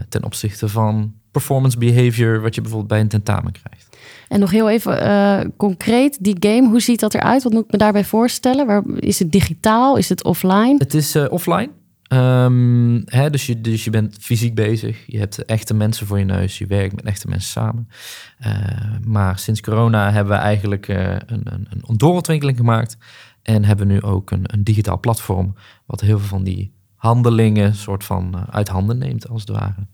Ten 0.10 0.24
opzichte 0.24 0.68
van 0.68 1.14
performance 1.32 1.78
behavior 1.78 2.42
wat 2.42 2.56
je 2.56 2.62
bijvoorbeeld 2.62 2.92
bij 2.92 3.00
een 3.00 3.08
tentamen 3.08 3.52
krijgt. 3.52 3.98
En 4.28 4.40
nog 4.40 4.52
heel 4.52 4.70
even 4.70 5.04
uh, 5.04 5.40
concreet, 5.58 6.18
die 6.24 6.36
game, 6.40 6.70
hoe 6.70 6.82
ziet 6.82 7.00
dat 7.00 7.14
eruit? 7.14 7.44
Wat 7.44 7.52
moet 7.52 7.66
ik 7.66 7.72
me 7.72 7.78
daarbij 7.78 8.04
voorstellen? 8.04 8.66
Waar, 8.66 8.84
is 8.96 9.20
het 9.20 9.32
digitaal? 9.32 9.98
Is 9.98 10.10
het 10.10 10.24
offline? 10.24 10.76
Het 10.78 10.94
is 10.94 11.16
uh, 11.16 11.26
offline. 11.30 11.70
Ehm, 12.04 13.02
hè, 13.06 13.30
dus, 13.30 13.46
je, 13.46 13.62
dus 13.62 13.84
je 13.84 13.90
bent 13.90 14.18
fysiek 14.20 14.56
bezig. 14.56 15.04
Je 15.08 15.18
hebt 15.18 15.46
echte 15.46 15.74
mensen 15.74 16.08
voor 16.08 16.20
je 16.20 16.26
neus. 16.26 16.58
Je 16.58 16.66
werkt 16.66 16.96
met 16.96 17.06
echte 17.06 17.28
mensen 17.28 17.50
samen. 17.50 17.88
Uh, 18.46 18.56
maar 19.04 19.40
sinds 19.40 19.62
corona 19.62 20.12
hebben 20.12 20.34
we 20.34 20.40
eigenlijk 20.40 20.88
een, 20.88 21.22
een, 21.26 21.68
een 21.70 21.98
doorontwikkeling 21.98 22.58
gemaakt. 22.58 22.98
En 23.42 23.64
hebben 23.64 23.88
we 23.88 23.94
nu 23.94 24.02
ook 24.02 24.32
een, 24.32 24.44
een 24.44 24.64
digitaal 24.64 25.00
platform. 25.00 25.54
Wat 25.86 26.02
heel 26.02 26.20
veel 26.20 26.28
van 26.28 26.44
die 26.44 26.74
handelingen 27.02 27.76
soort 27.76 28.04
van 28.04 28.32
uh, 28.36 28.42
uit 28.52 28.68
handen 28.68 28.98
neemt, 28.98 29.30
als 29.30 29.42
het 29.42 29.50
ware. 29.50 29.88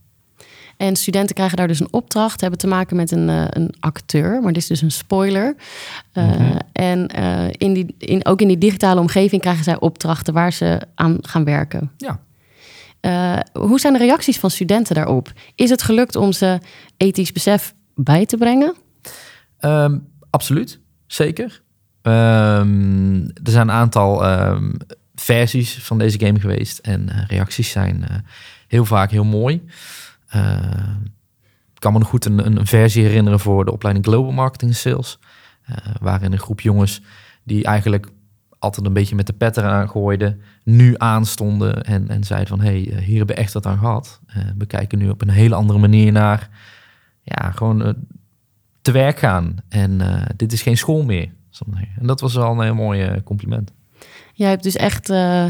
En 0.77 0.95
studenten 0.95 1.35
krijgen 1.35 1.57
daar 1.57 1.67
dus 1.67 1.79
een 1.79 1.93
opdracht, 1.93 2.41
hebben 2.41 2.59
te 2.59 2.67
maken 2.67 2.95
met 2.95 3.11
een, 3.11 3.29
uh, 3.29 3.45
een 3.49 3.73
acteur, 3.79 4.41
maar 4.41 4.53
dit 4.53 4.61
is 4.61 4.67
dus 4.67 4.81
een 4.81 4.91
spoiler. 4.91 5.55
Uh, 6.13 6.23
mm 6.23 6.31
-hmm. 6.31 6.59
En 6.71 7.07
in 7.51 7.73
die, 7.73 7.95
in, 7.97 8.25
ook 8.25 8.41
in 8.41 8.47
die 8.47 8.57
digitale 8.57 8.99
omgeving 8.99 9.41
krijgen 9.41 9.63
zij 9.63 9.79
opdrachten 9.79 10.33
waar 10.33 10.53
ze 10.53 10.81
aan 10.95 11.17
gaan 11.21 11.43
werken. 11.43 11.91
Ja. 11.97 12.19
hoe 13.53 13.79
zijn 13.79 13.93
de 13.93 13.99
reacties 13.99 14.39
van 14.39 14.51
studenten 14.51 14.95
daarop? 14.95 15.31
Is 15.55 15.69
het 15.69 15.81
gelukt 15.81 16.15
om 16.15 16.31
ze 16.31 16.59
ethisch 16.97 17.31
besef 17.31 17.73
bij 17.95 18.25
te 18.25 18.37
brengen? 18.37 18.75
Um, 19.59 20.07
absoluut, 20.29 20.79
zeker. 21.05 21.61
Um, 22.01 23.21
er 23.43 23.51
zijn 23.51 23.67
een 23.67 23.75
aantal 23.75 24.31
um, 24.31 24.77
versies 25.27 25.83
van 25.83 25.97
deze 25.97 26.19
game 26.19 26.39
geweest 26.39 26.77
en 26.77 27.09
uh, 27.09 27.25
reacties 27.27 27.69
zijn 27.69 28.05
uh, 28.11 28.17
heel 28.67 28.85
vaak 28.85 29.11
heel 29.11 29.23
mooi. 29.23 29.61
Uh, 30.35 30.59
ik 31.73 31.79
kan 31.79 31.93
me 31.93 31.99
nog 31.99 32.07
goed 32.07 32.25
een, 32.25 32.45
een, 32.45 32.65
versie 32.65 33.03
herinneren 33.03 33.39
voor 33.39 33.65
de 33.65 33.71
opleiding 33.71 34.05
Global 34.05 34.31
Marketing 34.31 34.75
Sales. 34.75 35.19
waarin 35.99 36.31
een 36.31 36.39
groep 36.39 36.61
jongens 36.61 37.01
die 37.43 37.63
eigenlijk 37.63 38.07
altijd 38.59 38.85
een 38.85 38.93
beetje 38.93 39.15
met 39.15 39.27
de 39.27 39.33
pet 39.33 39.57
eraan 39.57 39.89
gooiden, 39.89 40.41
nu 40.63 40.95
aanstonden 40.97 41.83
en, 41.83 42.09
en 42.09 42.23
zeiden 42.23 42.47
van 42.47 42.59
hé, 42.59 42.83
hey, 42.83 43.03
hier 43.03 43.17
hebben 43.17 43.35
we 43.35 43.41
echt 43.41 43.53
wat 43.53 43.65
aan 43.65 43.77
gehad. 43.77 44.21
we 44.57 44.65
kijken 44.65 44.97
nu 44.97 45.09
op 45.09 45.21
een 45.21 45.29
hele 45.29 45.55
andere 45.55 45.79
manier 45.79 46.11
naar 46.11 46.49
ja, 47.23 47.51
gewoon 47.51 47.95
te 48.81 48.91
werk 48.91 49.19
gaan. 49.19 49.55
En 49.69 50.01
dit 50.35 50.53
is 50.53 50.61
geen 50.61 50.77
school 50.77 51.03
meer. 51.03 51.29
En 51.99 52.07
dat 52.07 52.19
was 52.19 52.33
wel 52.35 52.51
een 52.51 52.61
heel 52.61 52.75
mooi 52.75 53.23
compliment. 53.23 53.71
Jij 54.37 54.49
hebt 54.49 54.63
dus 54.63 54.75
echt 54.75 55.09
uh, 55.09 55.45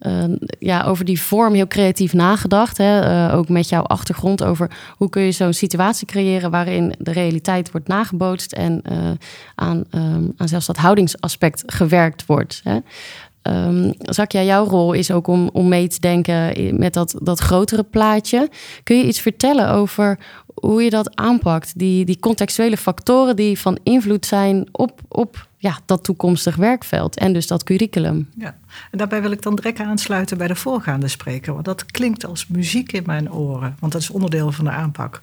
uh, 0.00 0.24
ja, 0.58 0.82
over 0.82 1.04
die 1.04 1.20
vorm 1.20 1.54
heel 1.54 1.66
creatief 1.66 2.12
nagedacht. 2.12 2.78
Hè? 2.78 3.26
Uh, 3.28 3.34
ook 3.34 3.48
met 3.48 3.68
jouw 3.68 3.82
achtergrond 3.82 4.42
over 4.42 4.70
hoe 4.96 5.08
kun 5.08 5.22
je 5.22 5.32
zo'n 5.32 5.52
situatie 5.52 6.06
creëren 6.06 6.50
waarin 6.50 6.94
de 6.98 7.12
realiteit 7.12 7.70
wordt 7.70 7.88
nagebootst 7.88 8.52
en 8.52 8.82
aan, 9.54 9.84
um, 9.90 10.32
aan 10.36 10.48
zelfs 10.48 10.66
dat 10.66 10.76
houdingsaspect 10.76 11.62
gewerkt 11.66 12.26
wordt. 12.26 12.60
Hè? 12.64 12.78
Um, 13.42 13.94
Zakja, 13.98 14.42
jouw 14.42 14.64
rol 14.64 14.92
is 14.92 15.10
ook 15.10 15.26
om, 15.26 15.50
om 15.52 15.68
mee 15.68 15.88
te 15.88 16.00
denken 16.00 16.54
met 16.78 16.94
dat, 16.94 17.14
dat 17.22 17.38
grotere 17.38 17.82
plaatje. 17.82 18.48
Kun 18.82 18.96
je 18.96 19.06
iets 19.06 19.20
vertellen 19.20 19.70
over 19.70 20.18
hoe 20.54 20.82
je 20.82 20.90
dat 20.90 21.16
aanpakt? 21.16 21.78
Die, 21.78 22.04
die 22.04 22.18
contextuele 22.18 22.76
factoren 22.76 23.36
die 23.36 23.58
van 23.58 23.78
invloed 23.82 24.26
zijn 24.26 24.68
op, 24.72 25.00
op 25.08 25.48
ja, 25.66 25.78
dat 25.84 26.04
toekomstig 26.04 26.56
werkveld 26.56 27.16
en 27.16 27.32
dus 27.32 27.46
dat 27.46 27.64
curriculum. 27.64 28.28
Ja, 28.38 28.54
en 28.90 28.98
daarbij 28.98 29.22
wil 29.22 29.30
ik 29.30 29.42
dan 29.42 29.54
direct 29.54 29.80
aansluiten 29.80 30.38
bij 30.38 30.46
de 30.46 30.54
voorgaande 30.54 31.08
spreker. 31.08 31.52
Want 31.52 31.64
dat 31.64 31.86
klinkt 31.86 32.26
als 32.26 32.46
muziek 32.46 32.92
in 32.92 33.02
mijn 33.06 33.32
oren, 33.32 33.76
want 33.80 33.92
dat 33.92 34.00
is 34.00 34.10
onderdeel 34.10 34.52
van 34.52 34.64
de 34.64 34.70
aanpak. 34.70 35.22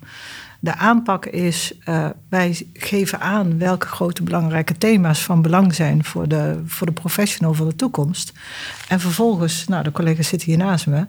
De 0.59 0.75
aanpak 0.75 1.25
is, 1.25 1.73
uh, 1.89 2.09
wij 2.29 2.67
geven 2.73 3.19
aan 3.19 3.57
welke 3.57 3.87
grote 3.87 4.23
belangrijke 4.23 4.77
thema's 4.77 5.23
van 5.23 5.41
belang 5.41 5.75
zijn 5.75 6.03
voor 6.03 6.27
de, 6.27 6.61
voor 6.65 6.87
de 6.87 6.93
professional 6.93 7.53
van 7.53 7.67
de 7.67 7.75
toekomst. 7.75 8.33
En 8.87 8.99
vervolgens, 8.99 9.67
nou 9.67 9.83
de 9.83 9.91
collega's 9.91 10.27
zitten 10.27 10.47
hier 10.47 10.57
naast 10.57 10.87
me, 10.87 11.05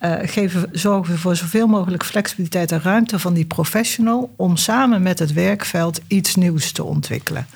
uh, 0.00 0.14
geven, 0.22 0.68
zorgen 0.72 1.12
we 1.12 1.18
voor 1.18 1.36
zoveel 1.36 1.66
mogelijk 1.66 2.04
flexibiliteit 2.04 2.72
en 2.72 2.82
ruimte 2.82 3.18
van 3.18 3.34
die 3.34 3.44
professional 3.44 4.32
om 4.36 4.56
samen 4.56 5.02
met 5.02 5.18
het 5.18 5.32
werkveld 5.32 6.00
iets 6.06 6.34
nieuws 6.34 6.72
te 6.72 6.84
ontwikkelen. 6.84 7.46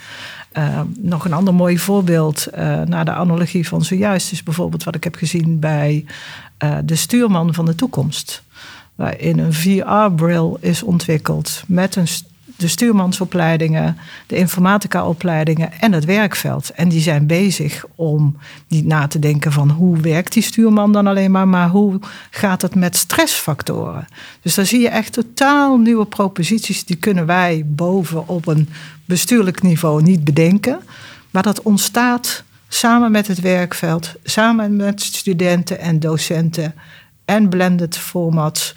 Uh, 0.59 0.81
nog 0.99 1.25
een 1.25 1.33
ander 1.33 1.55
mooi 1.55 1.79
voorbeeld 1.79 2.47
uh, 2.55 2.83
naar 2.83 3.05
de 3.05 3.13
analogie 3.13 3.69
van 3.69 3.85
zojuist 3.85 4.33
is 4.33 4.43
bijvoorbeeld 4.43 4.85
wat 4.85 4.95
ik 4.95 5.05
heb 5.05 5.15
gezien 5.15 5.59
bij 5.59 6.05
uh, 6.65 6.79
de 6.85 6.97
stuurman 6.97 7.55
van 7.55 7.65
de 7.65 7.75
toekomst. 7.75 8.43
Waarin 8.95 9.39
een 9.39 9.53
VR-bril 9.53 10.59
is 10.61 10.83
ontwikkeld 10.83 11.63
met 11.67 11.97
een, 11.97 12.07
de 12.57 12.69
stuurmansopleidingen, 12.69 13.97
de 14.27 14.37
informatica-opleidingen 14.37 15.73
en 15.81 15.93
het 15.93 16.05
werkveld. 16.05 16.71
En 16.71 16.89
die 16.89 17.01
zijn 17.01 17.27
bezig 17.27 17.85
om 17.95 18.37
niet 18.69 18.87
na 18.87 19.07
te 19.07 19.19
denken 19.19 19.53
van 19.53 19.71
hoe 19.71 20.01
werkt 20.01 20.33
die 20.33 20.43
stuurman 20.43 20.93
dan 20.93 21.07
alleen 21.07 21.31
maar, 21.31 21.49
maar 21.49 21.69
hoe 21.69 21.99
gaat 22.31 22.63
het 22.63 22.75
met 22.75 22.97
stressfactoren. 22.97 24.07
Dus 24.43 24.55
daar 24.55 24.67
zie 24.67 24.81
je 24.81 24.89
echt 24.89 25.13
totaal 25.13 25.77
nieuwe 25.77 26.07
proposities, 26.07 26.85
die 26.85 26.97
kunnen 26.97 27.27
wij 27.27 27.63
boven 27.67 28.29
op 28.29 28.47
een 28.47 28.69
bestuurlijk 29.05 29.63
niveau 29.63 30.03
niet 30.03 30.25
bedenken. 30.25 30.81
Maar 31.31 31.43
dat 31.43 31.63
ontstaat 31.63 32.45
samen 32.69 33.11
met 33.11 33.27
het 33.27 33.41
werkveld, 33.41 34.15
samen 34.25 34.77
met 34.77 35.03
studenten 35.03 35.79
en 35.79 36.01
docenten 36.01 36.75
en 37.25 37.49
blended 37.49 37.97
formats 37.97 38.73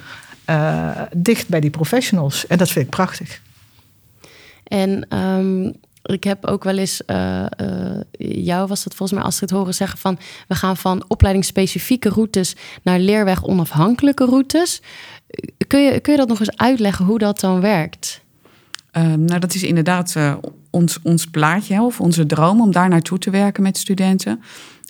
uh, 0.50 1.02
dicht 1.16 1.48
bij 1.48 1.60
die 1.60 1.70
professionals. 1.70 2.48
En 2.48 2.58
dat 2.58 2.70
vind 2.70 2.86
ik 2.86 2.92
prachtig. 2.92 3.42
En 4.64 5.18
um, 5.18 5.74
ik 6.02 6.24
heb 6.24 6.46
ook 6.46 6.64
wel 6.64 6.78
eens, 6.78 7.02
uh, 7.08 7.46
uh, 7.62 8.02
jou 8.18 8.68
was 8.68 8.84
dat 8.84 8.96
volgens 8.96 9.20
mij 9.20 9.32
het 9.40 9.50
horen 9.50 9.74
zeggen 9.74 10.00
van... 10.00 10.20
we 10.48 10.56
gaan 10.56 10.78
van 10.78 11.06
opleidingsspecifieke 11.08 12.10
routes 12.10 12.56
naar 12.82 13.00
leerweg 13.00 13.44
onafhankelijke 13.44 14.26
routes. 14.26 14.82
Kun 15.68 15.84
je, 15.84 16.00
kun 16.00 16.12
je 16.12 16.20
dat 16.20 16.28
nog 16.28 16.40
eens 16.40 16.58
uitleggen 16.58 17.06
hoe 17.06 17.20
dat 17.20 17.40
dan 17.40 17.62
werkt? 17.62 18.22
Um, 18.98 19.26
nou, 19.26 19.40
dat 19.40 19.54
is 19.54 19.64
inderdaad 19.64 20.14
uh, 20.18 20.36
ons, 20.70 21.02
ons 21.02 21.26
plaatje 21.26 21.82
of 21.82 22.00
onze 22.00 22.26
droom 22.26 22.62
om 22.62 22.72
daar 22.72 22.90
naartoe 22.90 23.18
te 23.18 23.30
werken 23.30 23.64
met 23.64 23.78
studenten. 23.78 24.42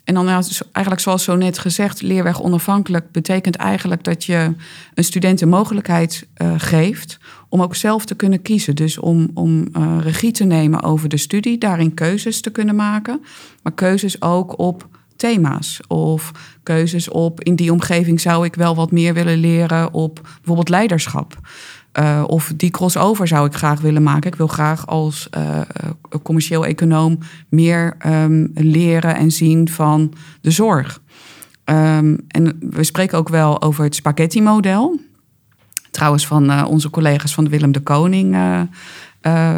En 0.04 0.14
dan 0.14 0.28
eigenlijk 0.28 1.00
zoals 1.00 1.24
zo 1.24 1.36
net 1.36 1.58
gezegd, 1.58 2.02
leerweg 2.02 2.42
onafhankelijk 2.42 3.12
betekent 3.12 3.56
eigenlijk 3.56 4.04
dat 4.04 4.24
je 4.24 4.54
een 4.94 5.04
student 5.04 5.40
de 5.40 5.46
mogelijkheid 5.46 6.28
uh, 6.38 6.54
geeft 6.58 7.18
om 7.50 7.62
ook 7.62 7.76
zelf 7.76 8.06
te 8.06 8.16
kunnen 8.16 8.42
kiezen. 8.42 8.76
Dus 8.76 9.00
om, 9.00 9.30
om 9.34 9.68
uh, 9.78 9.98
regie 10.00 10.32
te 10.32 10.44
nemen 10.44 10.84
over 10.84 11.10
de 11.10 11.18
studie, 11.18 11.58
daarin 11.58 11.94
keuzes 11.94 12.42
te 12.42 12.50
kunnen 12.50 12.76
maken. 12.76 13.22
Maar 13.64 13.74
keuzes 13.74 14.22
ook 14.22 14.60
op 14.60 14.88
thema's 15.16 15.80
of 15.88 16.32
keuzes 16.64 17.10
op 17.10 17.44
in 17.44 17.56
die 17.56 17.72
omgeving 17.72 18.22
zou 18.22 18.46
ik 18.46 18.56
wel 18.56 18.76
wat 18.76 18.92
meer 18.92 19.14
willen 19.14 19.38
leren 19.38 19.94
op 19.94 20.22
bijvoorbeeld 20.36 20.70
leiderschap. 20.70 21.40
Uh, 22.00 22.24
of 22.28 22.54
die 22.56 22.70
crossover 22.70 23.28
zou 23.28 23.48
ik 23.48 23.54
graag 23.54 23.82
willen 23.82 24.04
maken. 24.04 24.32
Ik 24.32 24.38
wil 24.38 24.48
graag 24.48 24.88
als 24.88 25.30
uh, 25.38 25.62
commercieel 26.24 26.66
econoom 26.66 27.18
meer 27.50 27.98
um, 28.06 28.52
leren 28.54 29.16
en 29.16 29.32
zien 29.32 29.70
van 29.70 30.14
de 30.42 30.52
zorg. 30.52 31.02
Um, 31.66 32.18
en 32.28 32.58
we 32.60 32.84
spreken 32.84 33.18
ook 33.18 33.30
wel 33.30 33.62
over 33.62 33.84
het 33.84 33.96
spaghetti-model. 33.96 35.00
Trouwens, 35.92 36.28
van 36.28 36.66
onze 36.66 36.90
collega's 36.90 37.34
van 37.34 37.50
Willem 37.50 37.72
de 37.72 37.80
Koning. 37.80 38.36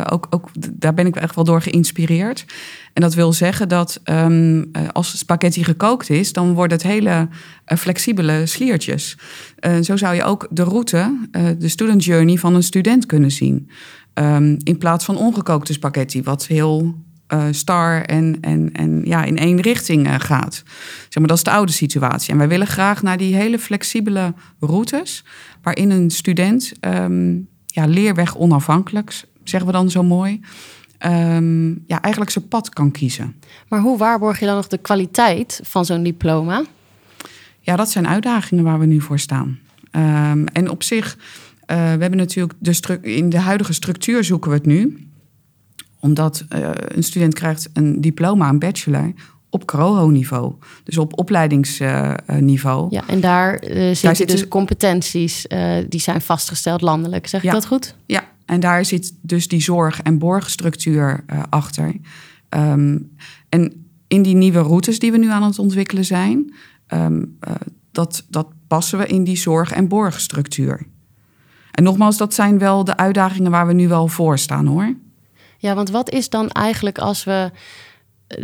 Ook, 0.10 0.28
ook, 0.30 0.50
daar 0.72 0.94
ben 0.94 1.06
ik 1.06 1.16
echt 1.16 1.36
wel 1.36 1.44
door 1.44 1.62
geïnspireerd. 1.62 2.46
En 2.94 3.02
dat 3.02 3.14
wil 3.14 3.34
zeggen 3.34 3.70
dat 3.70 4.02
um, 4.04 4.72
als 4.92 5.18
spaghetti 5.18 5.64
gekookt 5.64 6.10
is, 6.10 6.34
dan 6.34 6.54
worden 6.54 6.78
het 6.78 6.88
hele 6.88 7.10
uh, 7.10 7.78
flexibele 7.78 8.46
sliertjes. 8.46 9.18
Zo 9.82 9.98
zou 9.98 10.16
je 10.16 10.24
ook 10.24 10.48
de 10.50 10.64
route, 10.64 11.28
de 11.58 11.68
student 11.68 12.04
journey 12.04 12.38
van 12.38 12.56
een 12.56 12.64
student 12.64 13.06
kunnen 13.06 13.32
zien. 13.32 13.70
Um, 14.14 14.58
in 14.64 14.78
plaats 14.78 15.06
van 15.06 15.18
ongekookte 15.18 15.74
spaghetti, 15.74 16.24
wat 16.24 16.48
heel 16.48 17.06
star 17.52 18.02
en, 18.02 18.38
en, 18.42 18.70
en 18.72 19.02
ja, 19.06 19.24
in 19.24 19.38
één 19.38 19.62
richting 19.62 20.24
gaat. 20.24 20.64
Zeg 21.10 21.18
maar, 21.18 21.28
dat 21.28 21.38
is 21.38 21.44
de 21.44 21.52
oude 21.52 21.72
situatie. 21.72 22.32
En 22.32 22.38
wij 22.38 22.48
willen 22.48 22.68
graag 22.68 23.02
naar 23.02 23.18
die 23.18 23.36
hele 23.36 23.60
flexibele 23.60 24.34
routes, 24.60 25.24
waarin 25.62 25.90
een 25.90 26.10
student 26.10 26.72
um, 26.82 27.48
ja, 27.66 27.86
leerweg 27.86 28.38
onafhankelijk, 28.38 29.24
zeggen 29.50 29.70
we 29.70 29.76
dan 29.76 29.90
zo 29.90 30.04
mooi 30.04 30.42
um, 31.06 31.84
ja, 31.88 32.02
eigenlijk 32.02 32.32
zijn 32.32 32.48
pad 32.48 32.70
kan 32.70 32.92
kiezen. 32.92 33.36
Maar 33.68 33.80
hoe 33.80 33.98
waarborg 33.98 34.40
je 34.40 34.46
dan 34.46 34.56
nog 34.56 34.68
de 34.68 34.78
kwaliteit 34.78 35.60
van 35.64 35.86
zo'n 35.86 36.04
diploma? 36.04 36.64
Ja, 37.60 37.76
dat 37.76 37.90
zijn 37.90 38.08
uitdagingen 38.08 38.64
waar 38.64 38.80
we 38.80 38.86
nu 38.86 39.02
voor 39.02 39.20
staan. 39.20 39.60
Um, 39.92 40.48
en 40.48 40.70
op 40.70 40.84
zich, 40.84 41.16
uh, 41.16 41.22
we 41.68 41.74
hebben 41.74 42.18
natuurlijk 42.18 42.54
de 42.60 43.00
in 43.02 43.30
de 43.30 43.40
huidige 43.40 43.74
structuur 43.74 44.24
zoeken 44.24 44.52
we 44.52 44.58
het 44.58 44.66
nu. 44.66 45.08
Omdat 46.00 46.46
uh, 46.56 46.70
een 46.74 47.04
student 47.04 47.34
krijgt 47.34 47.70
een 47.74 48.02
diploma, 48.02 48.50
een 48.50 48.60
bachelor, 48.60 49.14
op 49.50 49.66
CROHO-niveau. 49.66 50.54
Dus 50.84 50.98
op 50.98 51.20
opleidingsniveau. 51.20 52.86
Uh, 52.86 52.92
ja, 52.92 53.08
en 53.08 53.20
daar 53.20 53.64
uh, 53.64 53.96
zitten 53.96 54.28
daar 54.28 54.36
dus 54.36 54.48
competenties 54.48 55.46
uh, 55.50 55.78
die 55.90 56.00
zijn 56.00 56.22
vastgesteld 56.22 56.82
landelijk. 56.82 57.28
Zeg 57.28 57.44
ik 57.44 57.52
dat 57.52 57.66
goed? 57.66 57.96
Ja, 58.06 58.27
en 58.48 58.60
daar 58.60 58.86
zit 58.86 59.14
dus 59.22 59.48
die 59.48 59.62
zorg- 59.62 60.02
en 60.02 60.18
borgstructuur 60.18 61.24
uh, 61.34 61.44
achter. 61.50 61.96
Um, 62.50 63.16
en 63.50 63.90
in 64.08 64.22
die 64.22 64.36
nieuwe 64.36 64.60
routes 64.60 65.00
die 65.00 65.12
we 65.12 65.18
nu 65.18 65.30
aan 65.30 65.44
het 65.44 65.60
ontwikkelen 65.60 66.06
zijn, 66.06 66.54
um, 66.88 67.38
uh, 67.48 67.56
dat, 67.92 68.26
dat 68.30 68.48
passen 68.68 69.00
we 69.00 69.08
in 69.08 69.24
die 69.24 69.38
zorg- 69.38 69.72
en 69.72 69.88
borgstructuur. 69.88 70.86
En 71.72 71.84
nogmaals, 71.84 72.18
dat 72.18 72.34
zijn 72.34 72.58
wel 72.58 72.84
de 72.84 72.98
uitdagingen 72.98 73.52
waar 73.52 73.68
we 73.68 73.74
nu 73.74 73.88
wel 73.88 74.08
voor 74.08 74.38
staan 74.38 74.66
hoor. 74.66 74.96
Ja, 75.58 75.76
want 75.76 75.90
wat 75.90 76.12
is 76.12 76.30
dan 76.30 76.50
eigenlijk 76.50 76.98
als 76.98 77.24
we 77.24 77.52
eh, 77.54 77.60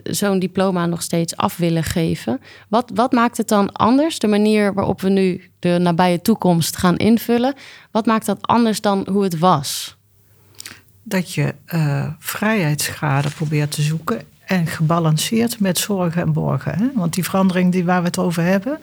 zo'n 0.04 0.40
diploma 0.40 0.86
nog 0.86 1.02
steeds 1.02 1.38
af 1.38 1.58
willen 1.58 1.84
geven? 1.84 2.42
Wat, 2.68 2.92
wat 2.94 3.12
maakt 3.12 3.38
het 3.38 3.48
dan 3.48 3.72
anders, 3.72 4.20
de 4.20 4.28
manier 4.28 4.74
waarop 4.74 5.02
we 5.02 5.10
nu 5.10 5.42
de 5.60 5.78
nabije 5.82 6.22
toekomst 6.22 6.78
gaan 6.78 6.98
invullen? 6.98 7.54
Wat 7.92 8.06
maakt 8.06 8.26
dat 8.26 8.48
anders 8.48 8.82
dan 8.82 9.08
hoe 9.12 9.24
het 9.24 9.40
was? 9.40 9.98
Dat 11.04 11.34
je 11.34 11.56
uh, 11.68 12.08
vrijheidsgraden 12.20 13.32
probeert 13.32 13.72
te 13.72 13.82
zoeken 13.82 14.22
en 14.46 14.68
gebalanceerd 14.68 15.60
met 15.60 15.78
zorgen 15.78 16.22
en 16.22 16.34
borgen. 16.34 16.78
Hè? 16.78 16.86
Want 16.96 17.14
die 17.14 17.24
verandering 17.24 17.72
die 17.72 17.86
waar 17.86 18.02
we 18.02 18.08
het 18.08 18.18
over 18.18 18.44
hebben, 18.44 18.80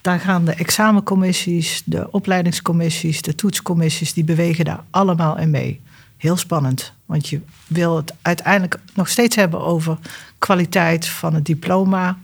daar 0.00 0.20
gaan 0.20 0.44
de 0.44 0.54
examencommissies, 0.54 1.82
de 1.84 2.10
opleidingscommissies, 2.10 3.22
de 3.22 3.34
toetscommissies, 3.34 4.12
die 4.12 4.24
bewegen 4.24 4.64
daar 4.64 4.84
allemaal 4.90 5.38
in 5.38 5.50
mee. 5.50 5.80
Heel 6.20 6.36
spannend, 6.36 6.92
want 7.06 7.28
je 7.28 7.40
wil 7.66 7.96
het 7.96 8.14
uiteindelijk 8.22 8.78
nog 8.94 9.08
steeds 9.08 9.36
hebben 9.36 9.60
over 9.60 9.98
kwaliteit 10.38 11.06
van 11.06 11.34
het 11.34 11.44
diploma, 11.44 12.18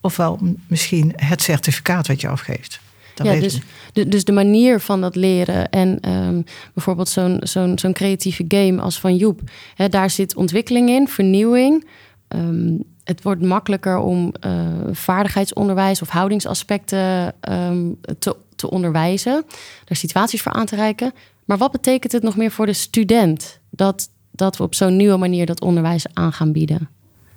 ofwel 0.00 0.38
misschien 0.66 1.12
het 1.16 1.42
certificaat 1.42 2.06
wat 2.06 2.20
je 2.20 2.28
afgeeft. 2.28 2.80
Dat 3.14 3.26
ja, 3.26 3.40
dus 3.40 3.60
de, 3.92 4.08
dus 4.08 4.24
de 4.24 4.32
manier 4.32 4.80
van 4.80 5.00
dat 5.00 5.16
leren 5.16 5.70
en 5.70 6.10
um, 6.10 6.44
bijvoorbeeld 6.74 7.08
zo'n 7.08 7.38
zo'n 7.40 7.78
zo'n 7.78 7.92
creatieve 7.92 8.44
game 8.48 8.80
als 8.80 9.00
van 9.00 9.16
Joep, 9.16 9.40
hè, 9.74 9.88
daar 9.88 10.10
zit 10.10 10.36
ontwikkeling 10.36 10.88
in, 10.88 11.08
vernieuwing. 11.08 11.86
Um, 12.28 12.84
het 13.04 13.22
wordt 13.22 13.42
makkelijker 13.42 13.98
om 13.98 14.32
uh, 14.46 14.66
vaardigheidsonderwijs 14.92 16.02
of 16.02 16.08
houdingsaspecten 16.08 17.34
um, 17.50 18.00
te, 18.18 18.36
te 18.56 18.70
onderwijzen, 18.70 19.44
daar 19.84 19.96
situaties 19.96 20.42
voor 20.42 20.52
aan 20.52 20.66
te 20.66 20.76
reiken. 20.76 21.12
Maar 21.44 21.58
wat 21.58 21.72
betekent 21.72 22.12
het 22.12 22.22
nog 22.22 22.36
meer 22.36 22.50
voor 22.50 22.66
de 22.66 22.72
student 22.72 23.60
dat, 23.70 24.08
dat 24.30 24.56
we 24.56 24.62
op 24.62 24.74
zo'n 24.74 24.96
nieuwe 24.96 25.16
manier 25.16 25.46
dat 25.46 25.60
onderwijs 25.60 26.06
aan 26.12 26.32
gaan 26.32 26.52
bieden? 26.52 26.88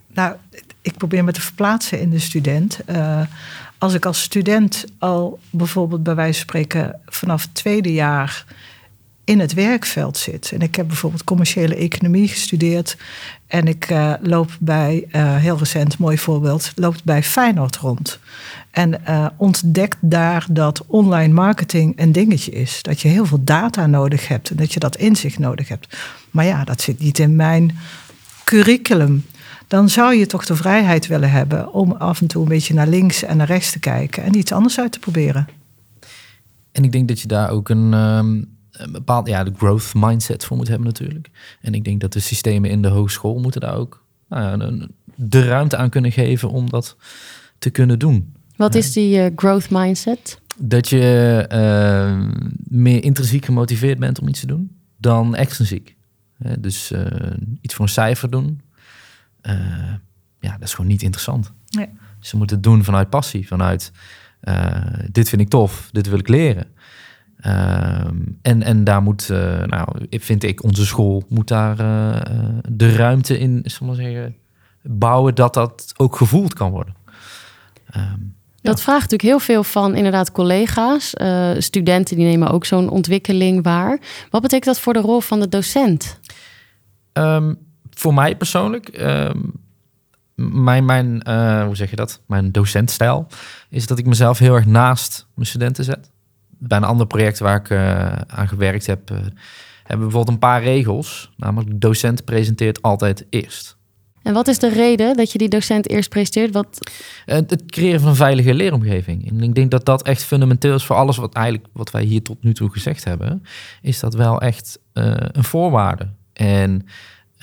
Nou, 0.07 0.35
ik 0.81 0.97
probeer 0.97 1.24
me 1.24 1.31
te 1.31 1.41
verplaatsen 1.41 2.00
in 2.00 2.09
de 2.09 2.19
student. 2.19 2.79
Uh, 2.89 3.21
als 3.77 3.93
ik 3.93 4.05
als 4.05 4.21
student 4.21 4.85
al 4.97 5.39
bijvoorbeeld 5.50 6.03
bij 6.03 6.15
wijze 6.15 6.33
van 6.33 6.41
spreken 6.41 7.00
vanaf 7.05 7.41
het 7.41 7.55
tweede 7.55 7.93
jaar 7.93 8.45
in 9.25 9.39
het 9.39 9.53
werkveld 9.53 10.17
zit. 10.17 10.51
En 10.51 10.62
ik 10.62 10.75
heb 10.75 10.88
bijvoorbeeld 10.88 11.24
commerciële 11.24 11.75
economie 11.75 12.27
gestudeerd. 12.27 12.98
En 13.48 13.67
ik 13.67 13.89
uh, 13.89 14.13
loop 14.22 14.58
bij, 14.60 15.08
uh, 15.12 15.36
heel 15.36 15.58
recent, 15.58 15.98
mooi 15.98 16.17
voorbeeld, 16.17 16.72
loopt 16.75 17.03
bij 17.03 17.24
Feyenoord 17.24 17.75
rond. 17.75 18.20
En 18.72 19.01
uh, 19.10 19.27
ontdekt 19.38 19.98
daar 20.01 20.46
dat 20.51 20.84
online 20.88 21.34
marketing 21.34 22.00
een 22.00 22.12
dingetje 22.12 22.51
is. 22.51 22.79
Dat 22.82 23.01
je 23.01 23.08
heel 23.08 23.25
veel 23.25 23.44
data 23.44 23.86
nodig 23.86 24.27
hebt 24.27 24.50
en 24.50 24.55
dat 24.55 24.74
je 24.74 24.79
dat 24.79 24.96
inzicht 24.96 25.39
nodig 25.39 25.67
hebt. 25.67 25.98
Maar 26.32 26.46
ja, 26.46 26.63
dat 26.63 26.82
zit 26.82 27.00
niet 27.00 27.20
in 27.20 27.36
mijn 27.36 27.77
curriculum. 28.44 29.25
Dan 29.67 29.89
zou 29.89 30.15
je 30.15 30.25
toch 30.25 30.46
de 30.46 30.55
vrijheid 30.55 31.08
willen 31.08 31.32
hebben 31.32 31.74
om 31.74 31.91
af 31.91 32.22
en 32.22 32.27
toe 32.27 32.41
een 32.41 32.50
beetje 32.50 32.74
naar 32.74 32.88
links 32.88 33.24
en 33.24 33.38
naar 33.38 33.48
rechts 33.48 33.72
te 33.72 33.79
kijken 33.79 34.24
en 34.24 34.38
iets 34.38 34.51
anders 34.51 34.79
uit 34.79 34.91
te 34.91 35.00
proberen. 35.00 35.48
En 36.72 36.84
ik 36.84 36.91
denk 36.91 37.08
dat 37.08 37.22
je 37.22 37.27
daar 37.27 37.50
ook 37.50 37.70
een, 37.70 37.94
um, 37.94 38.54
een 38.77 38.91
bepaald, 38.91 39.27
ja, 39.27 39.44
de 39.44 39.53
growth 39.58 39.91
mindset 39.96 40.46
voor 40.46 40.58
moet 40.58 40.67
hebben 40.67 40.88
natuurlijk. 40.88 41.29
En 41.62 41.74
ik 41.74 41.84
denk 41.84 42.01
dat 42.01 42.13
de 42.13 42.20
systemen 42.20 42.70
in 42.70 42.82
de 42.82 42.88
hogeschool 42.88 43.39
moeten 43.39 43.62
daar 43.62 43.75
ook 43.75 44.03
nou 44.29 44.44
ja, 44.44 44.88
de 45.15 45.44
ruimte 45.44 45.77
aan 45.77 45.89
kunnen 45.89 46.12
geven 46.12 46.50
om 46.50 46.70
dat 46.70 46.96
te 47.58 47.70
kunnen 47.70 48.00
doen. 48.00 48.34
Wat 48.55 48.75
is 48.75 48.94
die 48.94 49.17
uh, 49.17 49.25
growth 49.36 49.70
mindset? 49.70 50.39
Dat 50.58 50.89
je 50.89 51.46
uh, 51.51 52.39
meer 52.63 53.03
intrinsiek 53.03 53.46
gemotiveerd 53.46 54.00
bent 54.00 54.20
om 54.20 54.27
iets 54.27 54.39
te 54.39 54.48
doen 54.48 54.77
dan 54.98 55.36
extrinsiek. 55.36 55.96
Dus 56.60 56.91
uh, 56.91 57.05
iets 57.62 57.74
voor 57.74 57.86
een 57.86 57.91
cijfer 57.91 58.29
doen. 58.32 58.62
ja, 60.39 60.51
dat 60.51 60.62
is 60.62 60.74
gewoon 60.74 60.89
niet 60.89 61.01
interessant. 61.01 61.51
Nee. 61.70 61.89
Ze 62.20 62.38
moeten 62.38 62.55
het 62.55 62.65
doen 62.65 62.84
vanuit 62.84 63.10
passie, 63.10 63.48
vanuit 63.48 63.91
dit 65.12 65.29
vind 65.29 65.41
ik 65.41 65.50
tof, 65.50 65.89
dit 65.91 66.10
wil 66.10 66.20
ik 66.20 66.27
leren. 66.27 66.67
Ehm, 67.45 68.15
en, 68.41 68.63
en 68.63 68.84
daar 68.84 69.01
moet, 69.01 69.27
nou, 69.65 69.88
vind 70.10 70.43
ik, 70.43 70.63
onze 70.63 70.86
school 70.86 71.23
moet 71.29 71.47
daar 71.47 71.75
de 72.69 72.95
ruimte 72.95 73.39
in, 73.39 73.65
maar 73.81 73.95
zeggen, 73.95 74.36
bouwen 74.81 75.36
dat 75.36 75.53
dat 75.53 75.93
ook 75.97 76.15
gevoeld 76.15 76.53
kan 76.53 76.71
worden. 76.71 76.95
Um, 77.95 78.36
dat 78.62 78.81
vraagt 78.81 79.01
natuurlijk 79.01 79.29
heel 79.29 79.39
veel 79.39 79.63
van 79.63 79.95
inderdaad 79.95 80.31
collega's. 80.31 81.13
Uh, 81.21 81.51
studenten 81.58 82.15
die 82.15 82.25
nemen 82.25 82.49
ook 82.49 82.65
zo'n 82.65 82.89
ontwikkeling 82.89 83.63
waar. 83.63 83.99
Wat 84.29 84.41
betekent 84.41 84.65
dat 84.65 84.79
voor 84.79 84.93
de 84.93 84.99
rol 84.99 85.19
van 85.19 85.39
de 85.39 85.49
docent? 85.49 86.19
Um, 87.13 87.58
voor 87.89 88.13
mij 88.13 88.36
persoonlijk, 88.36 88.97
mijn, 90.36 90.86
mijn 90.86 91.29
hoe 91.65 91.75
zeg 91.75 91.89
je 91.89 91.95
dat? 91.95 92.21
Mijn 92.27 92.51
docentstijl 92.51 93.27
is 93.69 93.88
dat 93.88 93.99
ik 93.99 94.05
mezelf 94.05 94.39
heel 94.39 94.55
erg 94.55 94.65
naast 94.65 95.27
mijn 95.36 95.47
studenten 95.47 95.84
zet. 95.84 96.12
Bij 96.58 96.78
een 96.78 96.84
ander 96.84 97.08
project 97.08 97.39
waar 97.39 97.60
ik 97.60 97.70
uh, 97.70 98.12
aan 98.12 98.48
gewerkt 98.48 98.86
heb, 98.86 99.08
hebben 99.08 99.34
we 99.84 100.12
bijvoorbeeld 100.12 100.30
een 100.30 100.39
paar 100.39 100.63
regels. 100.63 101.32
Namelijk, 101.38 101.70
de 101.70 101.78
docent 101.78 102.26
presenteert 102.26 102.82
altijd 102.82 103.26
eerst. 103.30 103.78
En 104.26 104.34
wat 104.34 104.48
is 104.48 104.60
de 104.60 104.70
reden 104.70 105.18
dat 105.18 105.32
je 105.32 105.38
die 105.38 105.50
docent 105.50 105.89
eerst 105.89 106.10
presenteert? 106.10 106.54
Wat... 106.54 106.91
Eh, 107.26 107.36
het 107.36 107.63
creëren 107.65 108.00
van 108.00 108.10
een 108.10 108.15
veilige 108.15 108.54
leeromgeving. 108.54 109.30
En 109.30 109.41
ik 109.41 109.56
denk 109.56 109.72
dat 109.72 109.86
dat 109.86 110.04
echt 110.04 110.24
fundamenteel 110.24 110.76
is 110.76 110.84
voor 110.84 110.96
alles 110.96 111.18
wat, 111.18 111.34
eigenlijk, 111.34 111.68
wat 111.74 111.91
wij 111.91 112.04
hier 112.04 112.22
tot 112.22 112.44
nu 112.44 112.54
toe 112.54 112.72
gezegd 112.72 113.04
hebben. 113.04 113.44
Is 113.82 114.00
dat 114.00 114.13
wel 114.13 114.41
echt 114.41 114.80
uh, 114.94 115.13
een 115.18 115.44
voorwaarde. 115.44 116.10
En 116.34 116.86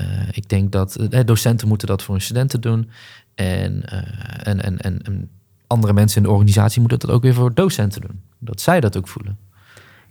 uh, 0.01 0.07
ik 0.33 0.49
denk 0.49 0.73
dat 0.73 0.97
docenten 1.25 1.69
moeten 1.69 1.89
dat 1.89 2.03
voor 2.03 2.15
hun 2.15 2.23
studenten 2.23 2.61
doen. 2.61 2.91
En, 3.35 3.83
en, 4.43 4.63
en, 4.63 4.79
en, 4.79 5.03
en 5.03 5.31
andere 5.67 5.93
mensen 5.93 6.17
in 6.17 6.23
de 6.23 6.33
organisatie 6.33 6.81
moeten 6.81 6.99
dat 6.99 7.11
ook 7.11 7.23
weer 7.23 7.35
voor 7.35 7.55
docenten 7.55 8.01
doen. 8.01 8.21
Dat 8.45 8.61
zij 8.61 8.81
dat 8.81 8.97
ook 8.97 9.09
voelen. 9.09 9.39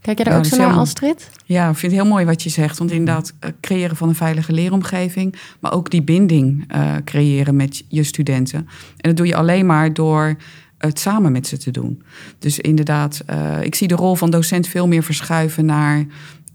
Kijk 0.02 0.18
je 0.18 0.24
daar 0.24 0.38
ook 0.38 0.46
zo 0.46 0.58
naar, 0.58 0.74
Astrid? 0.74 1.30
Ja, 1.46 1.70
ik 1.70 1.76
vind 1.76 1.92
het 1.92 2.02
heel 2.02 2.12
mooi 2.12 2.26
wat 2.26 2.44
je 2.44 2.50
zegt. 2.50 2.78
Want 2.78 2.92
inderdaad, 2.92 3.34
eh, 3.40 3.50
creëren 3.62 3.96
van 3.96 4.10
een 4.10 4.16
veilige 4.16 4.52
leeromgeving... 4.52 5.36
maar 5.60 5.74
ook 5.74 5.90
die 5.90 6.04
binding 6.04 6.74
uh, 6.76 6.96
creëren 7.06 7.56
met 7.56 7.84
je 7.88 8.04
studenten. 8.04 8.60
En 8.98 9.10
dat 9.10 9.18
doe 9.18 9.28
je 9.28 9.36
alleen 9.36 9.66
maar 9.66 9.94
door 9.94 10.36
het 10.78 11.00
samen 11.00 11.32
met 11.32 11.48
ze 11.48 11.58
te 11.58 11.72
doen. 11.72 12.04
Dus 12.40 12.60
inderdaad, 12.60 13.24
uh, 13.30 13.64
ik 13.64 13.76
zie 13.76 13.88
de 13.88 13.96
rol 13.96 14.16
van 14.16 14.32
docent 14.32 14.68
veel 14.68 14.88
meer 14.88 15.04
verschuiven 15.04 15.66
naar 15.66 16.06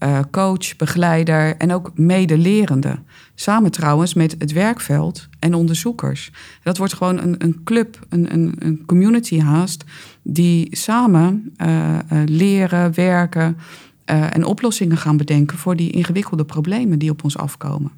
uh, 0.03 0.19
coach, 0.31 0.77
begeleider 0.77 1.57
en 1.57 1.73
ook 1.73 1.91
medelerende. 1.95 2.99
Samen 3.35 3.71
trouwens 3.71 4.15
met 4.15 4.37
het 4.39 4.53
werkveld 4.53 5.29
en 5.39 5.55
onderzoekers. 5.55 6.31
Dat 6.63 6.79
wordt 6.79 6.95
gewoon 6.95 7.19
een, 7.19 7.35
een 7.39 7.61
club, 7.65 8.07
een, 8.09 8.33
een, 8.33 8.55
een 8.59 8.83
community 8.87 9.41
haast, 9.41 9.85
die 10.23 10.77
samen 10.77 11.55
uh, 11.57 11.99
uh, 12.13 12.23
leren, 12.25 12.95
werken 12.95 13.57
en 14.05 14.45
oplossingen 14.45 14.97
gaan 14.97 15.17
bedenken 15.17 15.59
voor 15.59 15.77
die 15.77 15.91
ingewikkelde 15.91 16.45
problemen 16.45 16.99
die 16.99 17.11
op 17.11 17.25
ons 17.25 17.37
afkomen. 17.39 17.91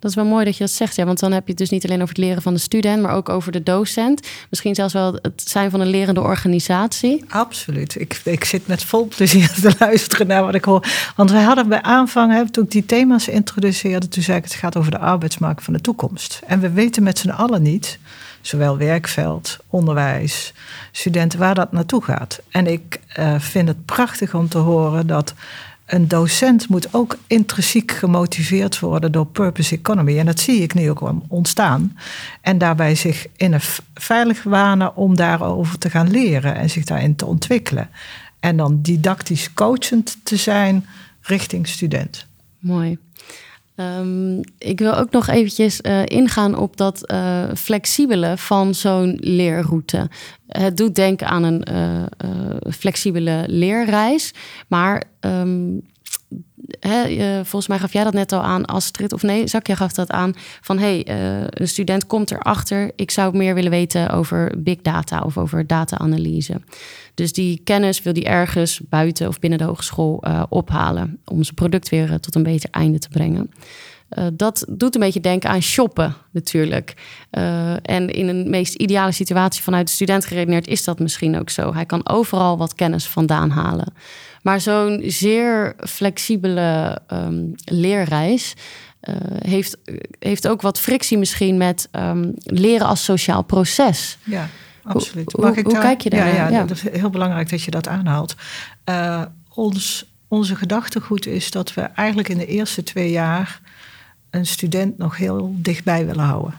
Dat 0.00 0.10
is 0.10 0.16
wel 0.16 0.24
mooi 0.24 0.44
dat 0.44 0.56
je 0.56 0.64
dat 0.64 0.72
zegt, 0.72 0.96
ja, 0.96 1.04
want 1.04 1.20
dan 1.20 1.32
heb 1.32 1.42
je 1.42 1.48
het 1.48 1.58
dus 1.58 1.70
niet 1.70 1.84
alleen 1.84 2.02
over 2.02 2.14
het 2.14 2.24
leren 2.24 2.42
van 2.42 2.54
de 2.54 2.60
student, 2.60 3.02
maar 3.02 3.14
ook 3.14 3.28
over 3.28 3.52
de 3.52 3.62
docent. 3.62 4.28
Misschien 4.50 4.74
zelfs 4.74 4.92
wel 4.92 5.18
het 5.22 5.42
zijn 5.44 5.70
van 5.70 5.80
een 5.80 5.90
lerende 5.90 6.20
organisatie. 6.20 7.24
Absoluut. 7.28 8.00
Ik, 8.00 8.20
ik 8.24 8.44
zit 8.44 8.66
met 8.66 8.84
vol 8.84 9.08
plezier 9.16 9.52
te 9.60 9.74
luisteren 9.78 10.26
naar 10.26 10.44
wat 10.44 10.54
ik 10.54 10.64
hoor. 10.64 10.86
Want 11.16 11.30
wij 11.30 11.42
hadden 11.42 11.68
bij 11.68 11.82
aanvang, 11.82 12.32
hè, 12.32 12.50
toen 12.50 12.64
ik 12.64 12.70
die 12.70 12.86
thema's 12.86 13.28
introduceerde, 13.28 14.08
toen 14.08 14.22
zei 14.22 14.38
ik 14.38 14.44
het 14.44 14.54
gaat 14.54 14.76
over 14.76 14.90
de 14.90 14.98
arbeidsmarkt 14.98 15.64
van 15.64 15.72
de 15.72 15.80
toekomst. 15.80 16.40
En 16.46 16.60
we 16.60 16.70
weten 16.70 17.02
met 17.02 17.18
z'n 17.18 17.30
allen 17.30 17.62
niet, 17.62 17.98
zowel 18.40 18.78
werkveld, 18.78 19.56
onderwijs, 19.68 20.52
studenten, 20.92 21.38
waar 21.38 21.54
dat 21.54 21.72
naartoe 21.72 22.04
gaat. 22.04 22.40
En 22.48 22.66
ik 22.66 23.00
uh, 23.18 23.34
vind 23.38 23.68
het 23.68 23.84
prachtig 23.84 24.34
om 24.34 24.48
te 24.48 24.58
horen 24.58 25.06
dat 25.06 25.34
een 25.90 26.08
docent 26.08 26.68
moet 26.68 26.94
ook 26.94 27.18
intrinsiek 27.26 27.92
gemotiveerd 27.92 28.78
worden 28.78 29.12
door 29.12 29.26
purpose 29.26 29.74
economy. 29.74 30.18
En 30.18 30.26
dat 30.26 30.40
zie 30.40 30.62
ik 30.62 30.74
nu 30.74 30.90
ook 30.90 31.12
ontstaan. 31.28 31.96
En 32.40 32.58
daarbij 32.58 32.94
zich 32.94 33.26
in 33.36 33.52
een 33.52 33.60
veilig 33.94 34.42
wanen 34.42 34.96
om 34.96 35.16
daarover 35.16 35.78
te 35.78 35.90
gaan 35.90 36.10
leren 36.10 36.54
en 36.54 36.70
zich 36.70 36.84
daarin 36.84 37.16
te 37.16 37.26
ontwikkelen. 37.26 37.90
En 38.40 38.56
dan 38.56 38.82
didactisch 38.82 39.52
coachend 39.54 40.16
te 40.22 40.36
zijn 40.36 40.86
richting 41.20 41.68
student. 41.68 42.26
Mooi. 42.58 42.98
Um, 43.80 44.40
ik 44.58 44.78
wil 44.78 44.94
ook 44.94 45.10
nog 45.10 45.28
eventjes 45.28 45.80
uh, 45.82 46.06
ingaan 46.06 46.56
op 46.56 46.76
dat 46.76 47.12
uh, 47.12 47.44
flexibele 47.56 48.36
van 48.36 48.74
zo'n 48.74 49.18
leerroute. 49.20 50.08
Het 50.46 50.76
doet 50.76 50.94
denken 50.94 51.26
aan 51.26 51.42
een 51.42 51.66
uh, 51.72 52.72
flexibele 52.72 53.44
leerreis, 53.46 54.34
maar 54.68 55.02
um, 55.20 55.82
hè, 56.80 57.02
eh, 57.02 57.34
volgens 57.34 57.66
mij 57.66 57.78
gaf 57.78 57.92
jij 57.92 58.04
dat 58.04 58.12
net 58.12 58.32
al 58.32 58.42
aan, 58.42 58.64
Astrid, 58.64 59.12
of 59.12 59.22
nee, 59.22 59.46
Zakja 59.46 59.74
gaf 59.74 59.92
dat 59.92 60.10
aan, 60.10 60.32
van 60.60 60.78
hey, 60.78 61.08
een 61.48 61.68
student 61.68 62.06
komt 62.06 62.30
erachter, 62.30 62.92
ik 62.96 63.10
zou 63.10 63.36
meer 63.36 63.54
willen 63.54 63.70
weten 63.70 64.10
over 64.10 64.54
big 64.58 64.80
data 64.80 65.20
of 65.20 65.38
over 65.38 65.66
data-analyse. 65.66 66.60
Dus 67.20 67.32
die 67.32 67.60
kennis 67.64 68.02
wil 68.02 68.12
die 68.12 68.24
ergens 68.24 68.80
buiten 68.88 69.28
of 69.28 69.38
binnen 69.38 69.58
de 69.58 69.64
hogeschool 69.64 70.24
uh, 70.26 70.42
ophalen 70.48 71.18
om 71.24 71.42
zijn 71.42 71.54
product 71.54 71.88
weer 71.88 72.20
tot 72.20 72.34
een 72.34 72.42
beter 72.42 72.70
einde 72.70 72.98
te 72.98 73.08
brengen. 73.08 73.50
Uh, 74.18 74.26
dat 74.32 74.64
doet 74.68 74.94
een 74.94 75.00
beetje 75.00 75.20
denken 75.20 75.50
aan 75.50 75.62
shoppen 75.62 76.14
natuurlijk. 76.30 76.94
En 77.82 78.08
in 78.08 78.28
een 78.28 78.50
meest 78.50 78.74
ideale 78.74 79.12
situatie 79.12 79.62
vanuit 79.62 79.86
de 79.86 79.92
student 79.92 80.24
geredeneerd 80.24 80.66
is 80.66 80.84
dat 80.84 80.98
misschien 80.98 81.38
ook 81.38 81.50
zo. 81.50 81.74
Hij 81.74 81.86
kan 81.86 82.08
overal 82.08 82.58
wat 82.58 82.74
kennis 82.74 83.06
vandaan 83.06 83.50
halen. 83.50 83.92
Maar 84.42 84.60
zo'n 84.60 85.02
zeer 85.06 85.74
flexibele 85.78 86.98
um, 87.12 87.54
leerreis 87.64 88.54
heeft, 89.44 89.76
heeft 90.18 90.48
ook 90.48 90.62
wat 90.62 90.80
frictie 90.80 91.18
misschien 91.18 91.56
met 91.56 91.88
um, 91.92 92.34
leren 92.36 92.86
als 92.86 93.04
sociaal 93.04 93.42
proces. 93.42 94.18
Ja, 94.24 94.48
absoluut. 94.82 95.32
Hoe, 95.32 95.46
hoe, 95.46 95.62
hoe 95.62 95.78
kijk 95.78 96.00
je 96.00 96.10
daar? 96.10 96.26
Ja, 96.26 96.34
ja, 96.34 96.48
ja, 96.48 96.64
dat 96.64 96.76
is 96.76 96.90
heel 96.90 97.10
belangrijk 97.10 97.50
dat 97.50 97.62
je 97.62 97.70
dat 97.70 97.88
aanhaalt. 97.88 98.34
ons, 99.54 100.12
onze 100.28 100.56
gedachtegoed 100.56 101.26
is 101.26 101.50
dat 101.50 101.74
we 101.74 101.80
eigenlijk 101.80 102.28
in 102.28 102.38
de 102.38 102.46
eerste 102.46 102.82
twee 102.82 103.10
jaar 103.10 103.60
een 104.30 104.46
student 104.46 104.98
nog 104.98 105.16
heel 105.16 105.54
dichtbij 105.56 106.06
willen 106.06 106.24
houden. 106.24 106.54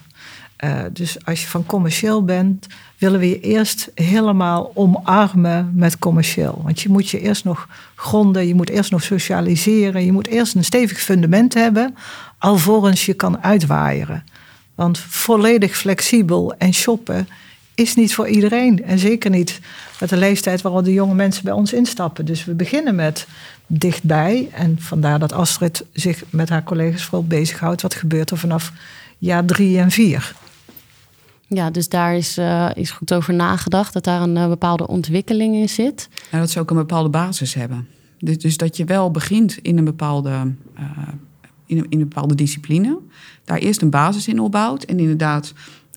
Uh, 0.63 0.79
dus 0.93 1.25
als 1.25 1.41
je 1.41 1.47
van 1.47 1.65
commercieel 1.65 2.23
bent, 2.25 2.67
willen 2.97 3.19
we 3.19 3.29
je 3.29 3.39
eerst 3.39 3.91
helemaal 3.95 4.71
omarmen 4.73 5.71
met 5.75 5.99
commercieel. 5.99 6.61
Want 6.63 6.81
je 6.81 6.89
moet 6.89 7.09
je 7.09 7.19
eerst 7.19 7.43
nog 7.43 7.67
gronden, 7.95 8.47
je 8.47 8.55
moet 8.55 8.69
eerst 8.69 8.91
nog 8.91 9.03
socialiseren, 9.03 10.05
je 10.05 10.11
moet 10.11 10.27
eerst 10.27 10.55
een 10.55 10.63
stevig 10.63 10.99
fundament 10.99 11.53
hebben, 11.53 11.95
alvorens 12.37 13.05
je 13.05 13.13
kan 13.13 13.43
uitwaaieren. 13.43 14.23
Want 14.75 14.99
volledig 14.99 15.77
flexibel 15.77 16.53
en 16.57 16.73
shoppen 16.73 17.27
is 17.75 17.95
niet 17.95 18.13
voor 18.13 18.27
iedereen. 18.27 18.83
En 18.83 18.99
zeker 18.99 19.29
niet 19.29 19.59
met 19.99 20.09
de 20.09 20.17
leeftijd 20.17 20.61
waarop 20.61 20.83
de 20.83 20.93
jonge 20.93 21.13
mensen 21.13 21.43
bij 21.43 21.53
ons 21.53 21.73
instappen. 21.73 22.25
Dus 22.25 22.45
we 22.45 22.53
beginnen 22.53 22.95
met 22.95 23.27
dichtbij. 23.67 24.49
En 24.53 24.75
vandaar 24.79 25.19
dat 25.19 25.33
Astrid 25.33 25.85
zich 25.93 26.23
met 26.29 26.49
haar 26.49 26.63
collega's 26.63 27.03
vooral 27.03 27.27
bezighoudt. 27.27 27.81
Wat 27.81 27.95
gebeurt 27.95 28.31
er 28.31 28.37
vanaf 28.37 28.71
jaar 29.17 29.45
drie 29.45 29.79
en 29.79 29.91
vier? 29.91 30.35
Ja, 31.47 31.69
dus 31.69 31.89
daar 31.89 32.15
is, 32.15 32.37
uh, 32.37 32.69
is 32.73 32.91
goed 32.91 33.13
over 33.13 33.33
nagedacht. 33.33 33.93
Dat 33.93 34.03
daar 34.03 34.21
een 34.21 34.35
uh, 34.35 34.47
bepaalde 34.47 34.87
ontwikkeling 34.87 35.55
in 35.55 35.69
zit. 35.69 36.09
En 36.29 36.39
dat 36.39 36.49
ze 36.49 36.59
ook 36.59 36.69
een 36.69 36.75
bepaalde 36.75 37.09
basis 37.09 37.53
hebben. 37.53 37.87
Dus, 38.19 38.37
dus 38.37 38.57
dat 38.57 38.77
je 38.77 38.85
wel 38.85 39.11
begint 39.11 39.57
in 39.57 39.77
een 39.77 39.83
bepaalde... 39.83 40.29
Uh, 40.79 40.85
in 41.65 41.77
een, 41.77 41.85
in 41.89 41.99
een 41.99 42.07
bepaalde 42.07 42.35
discipline. 42.35 42.97
Daar 43.45 43.57
eerst 43.57 43.81
een 43.81 43.89
basis 43.89 44.27
in 44.27 44.39
opbouwt. 44.39 44.83
En 44.83 44.99
inderdaad 44.99 45.53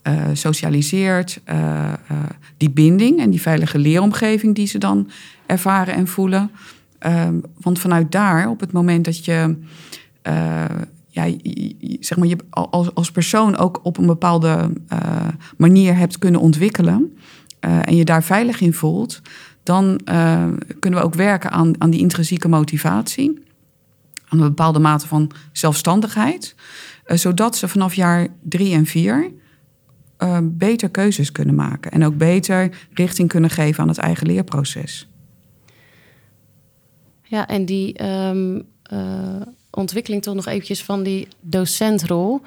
uh, 0.09 0.25
socialiseert 0.33 1.41
uh, 1.47 1.57
uh, 1.57 2.19
die 2.57 2.71
binding 2.71 3.21
en 3.21 3.31
die 3.31 3.41
veilige 3.41 3.79
leeromgeving 3.79 4.55
die 4.55 4.67
ze 4.67 4.79
dan 4.79 5.11
ervaren 5.47 5.95
en 5.95 6.07
voelen. 6.07 6.51
Ehm, 6.99 7.35
want 7.61 7.79
vanuit 7.79 8.13
daar, 8.13 8.49
op 8.49 8.61
het 8.61 8.73
moment 8.73 9.05
dat 9.05 9.25
je, 9.25 9.57
ja, 11.09 11.27
zeg 12.01 12.19
maar, 12.19 12.29
je 12.29 12.37
als, 12.51 12.95
als 12.95 13.11
persoon 13.11 13.57
ook 13.57 13.81
op 13.83 13.99
een 13.99 14.07
bepaalde 14.07 14.71
manier 15.57 15.97
hebt 15.97 16.19
kunnen 16.19 16.41
ontwikkelen 16.41 17.17
en 17.61 17.97
je 17.97 18.05
daar 18.05 18.23
veilig 18.23 18.61
in 18.61 18.75
voelt, 18.75 19.23
dan 19.63 20.01
kunnen 20.79 21.01
we 21.01 21.07
ook 21.07 21.15
werken 21.15 21.51
aan, 21.51 21.73
aan 21.79 21.91
die 21.91 22.01
intrinsieke 22.01 22.49
motivatie. 22.49 23.43
Aan 24.29 24.39
een 24.41 24.49
bepaalde 24.49 24.79
mate 24.79 25.07
van 25.07 25.31
zelfstandigheid. 25.53 26.55
zodat 27.07 27.57
ze 27.57 27.69
vanaf 27.69 27.95
jaar 27.95 28.27
drie 28.43 28.75
en 28.75 28.87
vier 28.87 29.33
uh, 30.19 30.39
beter 30.43 30.89
keuzes 30.89 31.33
kunnen 31.33 31.55
maken. 31.55 31.91
En 31.91 32.05
ook 32.05 32.17
beter 32.17 32.77
richting 32.93 33.29
kunnen 33.29 33.51
geven 33.51 33.83
aan 33.83 33.89
het 33.89 33.99
eigen 33.99 34.27
leerproces. 34.27 35.09
Ja, 37.23 37.47
en 37.47 37.65
die 37.65 38.05
um, 38.05 38.63
uh, 38.93 39.41
ontwikkeling 39.71 40.23
toch 40.23 40.35
nog 40.35 40.47
eventjes 40.47 40.83
van 40.83 41.03
die 41.03 41.29
docentrol. 41.41 42.43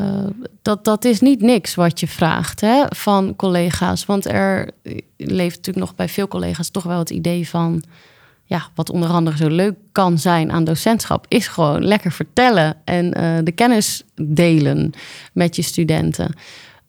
Uh, 0.00 0.26
dat, 0.62 0.84
dat 0.84 1.04
is 1.04 1.20
niet 1.20 1.40
niks 1.40 1.74
wat 1.74 2.00
je 2.00 2.08
vraagt 2.08 2.60
hè, 2.60 2.84
van 2.88 3.36
collega's. 3.36 4.06
Want 4.06 4.26
er 4.26 4.70
leeft 5.16 5.56
natuurlijk 5.56 5.86
nog 5.86 5.94
bij 5.94 6.08
veel 6.08 6.28
collega's 6.28 6.70
toch 6.70 6.82
wel 6.82 6.98
het 6.98 7.10
idee 7.10 7.48
van... 7.48 7.82
ja, 8.44 8.68
wat 8.74 8.90
onder 8.90 9.08
andere 9.08 9.36
zo 9.36 9.48
leuk 9.48 9.74
kan 9.92 10.18
zijn 10.18 10.52
aan 10.52 10.64
docentschap... 10.64 11.26
is 11.28 11.48
gewoon 11.48 11.84
lekker 11.84 12.12
vertellen 12.12 12.76
en 12.84 13.10
de 13.44 13.52
kennis 13.52 14.04
delen 14.14 14.92
met 15.32 15.56
je 15.56 15.62
studenten. 15.62 16.34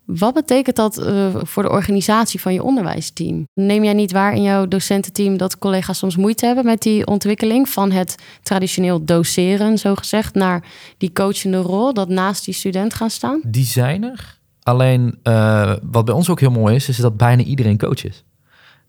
Wat 0.05 0.33
betekent 0.33 0.75
dat 0.75 0.99
uh, 0.99 1.35
voor 1.35 1.63
de 1.63 1.69
organisatie 1.69 2.41
van 2.41 2.53
je 2.53 2.63
onderwijsteam? 2.63 3.47
Neem 3.53 3.83
jij 3.83 3.93
niet 3.93 4.11
waar 4.11 4.33
in 4.33 4.41
jouw 4.41 4.67
docententeam 4.67 5.37
dat 5.37 5.57
collega's 5.57 5.97
soms 5.97 6.15
moeite 6.15 6.45
hebben 6.45 6.65
met 6.65 6.81
die 6.81 7.07
ontwikkeling 7.07 7.69
van 7.69 7.91
het 7.91 8.15
traditioneel 8.41 9.05
doseren, 9.05 9.77
zo 9.77 9.95
gezegd, 9.95 10.33
naar 10.33 10.63
die 10.97 11.11
coachende 11.13 11.57
rol, 11.57 11.93
dat 11.93 12.09
naast 12.09 12.45
die 12.45 12.53
student 12.53 12.93
gaan 12.93 13.09
staan? 13.09 13.41
Die 13.43 13.65
zijn 13.65 14.03
er. 14.03 14.39
Alleen 14.63 15.19
uh, 15.23 15.73
wat 15.81 16.05
bij 16.05 16.13
ons 16.13 16.29
ook 16.29 16.39
heel 16.39 16.51
mooi 16.51 16.75
is, 16.75 16.89
is 16.89 16.97
dat 16.97 17.17
bijna 17.17 17.43
iedereen 17.43 17.77
coach 17.77 18.03
is. 18.03 18.23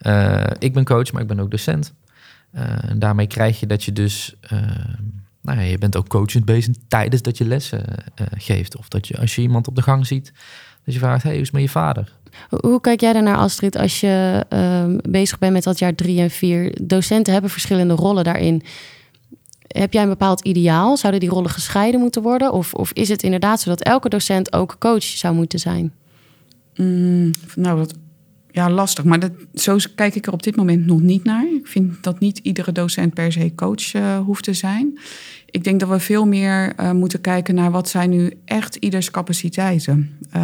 Uh, 0.00 0.44
ik 0.58 0.72
ben 0.72 0.84
coach, 0.84 1.12
maar 1.12 1.22
ik 1.22 1.28
ben 1.28 1.40
ook 1.40 1.50
docent. 1.50 1.94
en 2.52 2.98
daarmee 2.98 3.26
krijg 3.26 3.60
je 3.60 3.66
dat 3.66 3.84
je 3.84 3.92
dus 3.92 4.34
nou 5.42 5.58
ja, 5.58 5.64
je 5.64 5.78
bent 5.78 5.96
ook 5.96 6.08
coachend 6.08 6.44
bezig 6.44 6.74
tijdens 6.88 7.22
dat 7.22 7.38
je 7.38 7.44
lessen 7.44 7.84
geeft. 8.36 8.76
Of 8.76 8.88
dat 8.88 9.08
je 9.08 9.18
als 9.18 9.34
je 9.34 9.42
iemand 9.42 9.68
op 9.68 9.74
de 9.74 9.82
gang 9.82 10.06
ziet, 10.06 10.32
dus 10.86 10.94
je 10.94 11.00
vraagt, 11.00 11.22
hey, 11.22 11.32
hoe 11.32 11.40
is 11.40 11.46
het 11.46 11.56
met 11.56 11.62
je 11.62 11.68
vader? 11.68 12.12
Hoe 12.48 12.80
kijk 12.80 13.00
jij 13.00 13.12
daarnaar, 13.12 13.36
Astrid, 13.36 13.76
als 13.76 14.00
je 14.00 14.44
um, 14.48 14.98
bezig 15.10 15.38
bent 15.38 15.52
met 15.52 15.62
dat 15.62 15.78
jaar 15.78 15.94
drie 15.94 16.20
en 16.20 16.30
vier? 16.30 16.78
Docenten 16.82 17.32
hebben 17.32 17.50
verschillende 17.50 17.94
rollen 17.94 18.24
daarin. 18.24 18.62
Heb 19.66 19.92
jij 19.92 20.02
een 20.02 20.08
bepaald 20.08 20.40
ideaal? 20.40 20.96
Zouden 20.96 21.20
die 21.20 21.30
rollen 21.30 21.50
gescheiden 21.50 22.00
moeten 22.00 22.22
worden? 22.22 22.52
Of, 22.52 22.74
of 22.74 22.92
is 22.92 23.08
het 23.08 23.22
inderdaad 23.22 23.60
zo 23.60 23.70
dat 23.70 23.82
elke 23.82 24.08
docent 24.08 24.52
ook 24.52 24.76
coach 24.78 25.02
zou 25.02 25.34
moeten 25.34 25.58
zijn? 25.58 25.92
Mm, 26.74 27.30
nou, 27.54 27.78
dat, 27.78 27.94
ja, 28.56 28.70
lastig. 28.70 29.04
Maar 29.04 29.18
dat, 29.18 29.30
zo 29.54 29.76
kijk 29.94 30.14
ik 30.14 30.26
er 30.26 30.32
op 30.32 30.42
dit 30.42 30.56
moment 30.56 30.86
nog 30.86 31.00
niet 31.00 31.24
naar. 31.24 31.46
Ik 31.54 31.66
vind 31.66 32.02
dat 32.02 32.18
niet 32.18 32.38
iedere 32.38 32.72
docent 32.72 33.14
per 33.14 33.32
se 33.32 33.52
coach 33.54 33.94
uh, 33.94 34.18
hoeft 34.18 34.44
te 34.44 34.54
zijn. 34.54 34.98
Ik 35.50 35.64
denk 35.64 35.80
dat 35.80 35.88
we 35.88 36.00
veel 36.00 36.26
meer 36.26 36.72
uh, 36.80 36.92
moeten 36.92 37.20
kijken 37.20 37.54
naar 37.54 37.70
wat 37.70 37.88
zijn 37.88 38.10
nu 38.10 38.32
echt 38.44 38.76
ieders 38.76 39.10
capaciteiten. 39.10 40.18
Uh, 40.36 40.42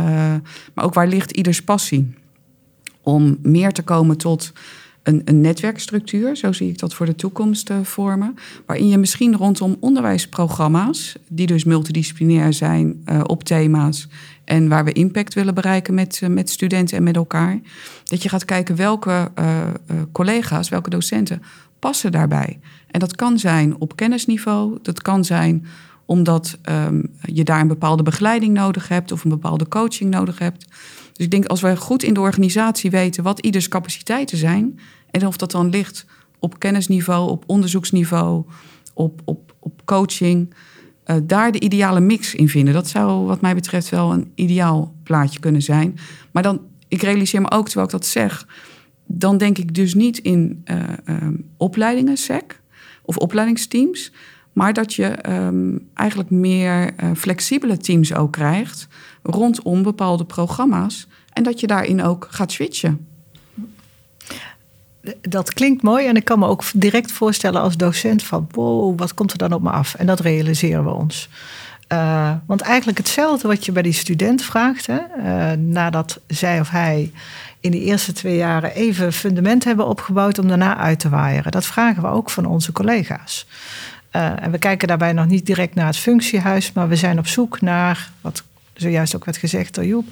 maar 0.74 0.84
ook 0.84 0.94
waar 0.94 1.08
ligt 1.08 1.30
ieders 1.30 1.62
passie. 1.62 2.14
Om 3.00 3.38
meer 3.42 3.72
te 3.72 3.82
komen 3.82 4.16
tot 4.16 4.52
een, 5.02 5.22
een, 5.24 5.40
netwerkstructuur, 5.40 6.36
zo 6.36 6.52
zie 6.52 6.68
ik 6.68 6.78
dat 6.78 6.94
voor 6.94 7.06
de 7.06 7.14
toekomst 7.14 7.70
vormen. 7.82 8.34
Waarin 8.66 8.88
je 8.88 8.98
misschien 8.98 9.36
rondom 9.36 9.76
onderwijsprogramma's, 9.80 11.16
die 11.28 11.46
dus 11.46 11.64
multidisciplinair 11.64 12.52
zijn 12.52 13.04
op 13.26 13.44
thema's 13.44 14.08
en 14.44 14.68
waar 14.68 14.84
we 14.84 14.92
impact 14.92 15.34
willen 15.34 15.54
bereiken 15.54 15.94
met, 15.94 16.20
met 16.28 16.50
studenten 16.50 16.96
en 16.96 17.02
met 17.02 17.16
elkaar, 17.16 17.60
dat 18.04 18.22
je 18.22 18.28
gaat 18.28 18.44
kijken 18.44 18.76
welke 18.76 19.30
collega's, 20.12 20.68
welke 20.68 20.90
docenten 20.90 21.42
passen 21.78 22.12
daarbij. 22.12 22.60
En 22.90 23.00
dat 23.00 23.16
kan 23.16 23.38
zijn 23.38 23.80
op 23.80 23.96
kennisniveau, 23.96 24.78
dat 24.82 25.02
kan 25.02 25.24
zijn 25.24 25.66
omdat 26.06 26.58
um, 26.70 27.14
je 27.20 27.44
daar 27.44 27.60
een 27.60 27.68
bepaalde 27.68 28.02
begeleiding 28.02 28.54
nodig 28.54 28.88
hebt 28.88 29.12
of 29.12 29.24
een 29.24 29.30
bepaalde 29.30 29.68
coaching 29.68 30.10
nodig 30.10 30.38
hebt. 30.38 30.66
Dus 31.12 31.24
ik 31.24 31.30
denk 31.30 31.44
als 31.46 31.60
we 31.60 31.76
goed 31.76 32.02
in 32.02 32.14
de 32.14 32.20
organisatie 32.20 32.90
weten 32.90 33.22
wat 33.22 33.38
ieders 33.38 33.68
capaciteiten 33.68 34.38
zijn 34.38 34.78
en 35.10 35.26
of 35.26 35.36
dat 35.36 35.50
dan 35.50 35.68
ligt 35.68 36.06
op 36.38 36.58
kennisniveau, 36.58 37.30
op 37.30 37.44
onderzoeksniveau, 37.46 38.44
op, 38.94 39.20
op, 39.24 39.54
op 39.58 39.82
coaching, 39.84 40.54
uh, 41.06 41.16
daar 41.22 41.52
de 41.52 41.60
ideale 41.60 42.00
mix 42.00 42.34
in 42.34 42.48
vinden. 42.48 42.74
Dat 42.74 42.88
zou 42.88 43.26
wat 43.26 43.40
mij 43.40 43.54
betreft 43.54 43.88
wel 43.88 44.12
een 44.12 44.32
ideaal 44.34 44.94
plaatje 45.02 45.40
kunnen 45.40 45.62
zijn. 45.62 45.98
Maar 46.30 46.42
dan, 46.42 46.60
ik 46.88 47.02
realiseer 47.02 47.40
me 47.40 47.50
ook 47.50 47.64
terwijl 47.64 47.86
ik 47.86 47.92
dat 47.92 48.06
zeg, 48.06 48.46
dan 49.06 49.38
denk 49.38 49.58
ik 49.58 49.74
dus 49.74 49.94
niet 49.94 50.18
in 50.18 50.64
uh, 50.70 51.16
opleidingen, 51.56 52.16
SEC 52.16 52.60
of 53.02 53.16
opleidingsteams. 53.16 54.12
Maar 54.52 54.72
dat 54.72 54.94
je 54.94 55.30
um, 55.30 55.88
eigenlijk 55.94 56.30
meer 56.30 56.92
uh, 57.02 57.10
flexibele 57.16 57.76
teams 57.76 58.14
ook 58.14 58.32
krijgt 58.32 58.88
rondom 59.22 59.82
bepaalde 59.82 60.24
programma's. 60.24 61.08
En 61.32 61.42
dat 61.42 61.60
je 61.60 61.66
daarin 61.66 62.02
ook 62.02 62.26
gaat 62.30 62.52
switchen. 62.52 63.06
Dat 65.20 65.54
klinkt 65.54 65.82
mooi 65.82 66.06
en 66.06 66.16
ik 66.16 66.24
kan 66.24 66.38
me 66.38 66.46
ook 66.46 66.64
direct 66.74 67.12
voorstellen 67.12 67.60
als 67.60 67.76
docent 67.76 68.22
van 68.22 68.48
wow, 68.50 68.98
wat 68.98 69.14
komt 69.14 69.32
er 69.32 69.38
dan 69.38 69.52
op 69.52 69.62
me 69.62 69.70
af? 69.70 69.94
En 69.94 70.06
dat 70.06 70.20
realiseren 70.20 70.84
we 70.84 70.90
ons. 70.90 71.28
Uh, 71.92 72.30
want 72.46 72.60
eigenlijk 72.60 72.98
hetzelfde 72.98 73.48
wat 73.48 73.64
je 73.64 73.72
bij 73.72 73.82
die 73.82 73.92
student 73.92 74.42
vraagt, 74.42 74.86
hè, 74.86 74.98
uh, 75.18 75.58
nadat 75.58 76.20
zij 76.26 76.60
of 76.60 76.70
hij 76.70 77.12
in 77.60 77.70
de 77.70 77.80
eerste 77.80 78.12
twee 78.12 78.36
jaren 78.36 78.74
even 78.74 79.12
fundament 79.12 79.64
hebben 79.64 79.86
opgebouwd 79.86 80.38
om 80.38 80.48
daarna 80.48 80.76
uit 80.76 80.98
te 80.98 81.08
waaieren. 81.08 81.52
Dat 81.52 81.66
vragen 81.66 82.02
we 82.02 82.08
ook 82.08 82.30
van 82.30 82.46
onze 82.46 82.72
collega's. 82.72 83.46
en 84.10 84.50
we 84.50 84.58
kijken 84.58 84.88
daarbij 84.88 85.12
nog 85.12 85.26
niet 85.26 85.46
direct 85.46 85.74
naar 85.74 85.86
het 85.86 85.96
functiehuis, 85.96 86.72
maar 86.72 86.88
we 86.88 86.96
zijn 86.96 87.18
op 87.18 87.26
zoek 87.26 87.60
naar, 87.60 88.10
wat 88.20 88.42
zojuist 88.74 89.16
ook 89.16 89.24
werd 89.24 89.36
gezegd 89.36 89.74
door 89.74 89.84
Joep, 89.84 90.06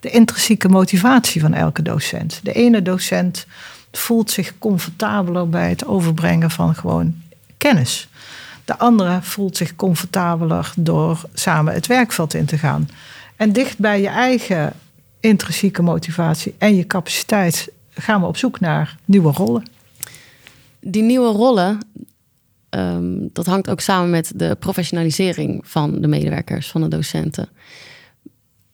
de 0.00 0.10
intrinsieke 0.10 0.68
motivatie 0.68 1.40
van 1.40 1.54
elke 1.54 1.82
docent. 1.82 2.40
De 2.42 2.52
ene 2.52 2.82
docent 2.82 3.46
voelt 3.92 4.30
zich 4.30 4.58
comfortabeler 4.58 5.48
bij 5.48 5.68
het 5.68 5.86
overbrengen 5.86 6.50
van 6.50 6.74
gewoon 6.74 7.14
kennis. 7.56 8.08
De 8.64 8.78
andere 8.78 9.18
voelt 9.22 9.56
zich 9.56 9.76
comfortabeler 9.76 10.72
door 10.76 11.20
samen 11.34 11.74
het 11.74 11.86
werkveld 11.86 12.34
in 12.34 12.44
te 12.44 12.58
gaan. 12.58 12.88
En 13.36 13.52
dicht 13.52 13.78
bij 13.78 14.00
je 14.00 14.08
eigen 14.08 14.72
intrinsieke 15.20 15.82
motivatie 15.82 16.54
en 16.58 16.76
je 16.76 16.86
capaciteit 16.86 17.68
gaan 17.90 18.20
we 18.20 18.26
op 18.26 18.36
zoek 18.36 18.60
naar 18.60 18.96
nieuwe 19.04 19.32
rollen. 19.32 19.64
Die 20.80 21.02
nieuwe 21.02 21.32
rollen, 21.32 21.78
ehm, 22.68 23.14
dat 23.32 23.46
hangt 23.46 23.70
ook 23.70 23.80
samen 23.80 24.10
met 24.10 24.32
de 24.34 24.56
professionalisering 24.58 25.60
van 25.62 26.00
de 26.00 26.06
medewerkers, 26.06 26.70
van 26.70 26.80
de 26.80 26.88
docenten. 26.88 27.48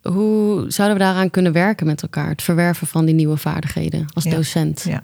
Hoe 0.03 0.65
zouden 0.69 0.99
we 0.99 1.05
daaraan 1.05 1.31
kunnen 1.31 1.53
werken 1.53 1.87
met 1.87 2.03
elkaar? 2.03 2.29
Het 2.29 2.43
verwerven 2.43 2.87
van 2.87 3.05
die 3.05 3.15
nieuwe 3.15 3.37
vaardigheden 3.37 4.07
als 4.13 4.25
docent. 4.25 4.85
Ja. 4.89 5.03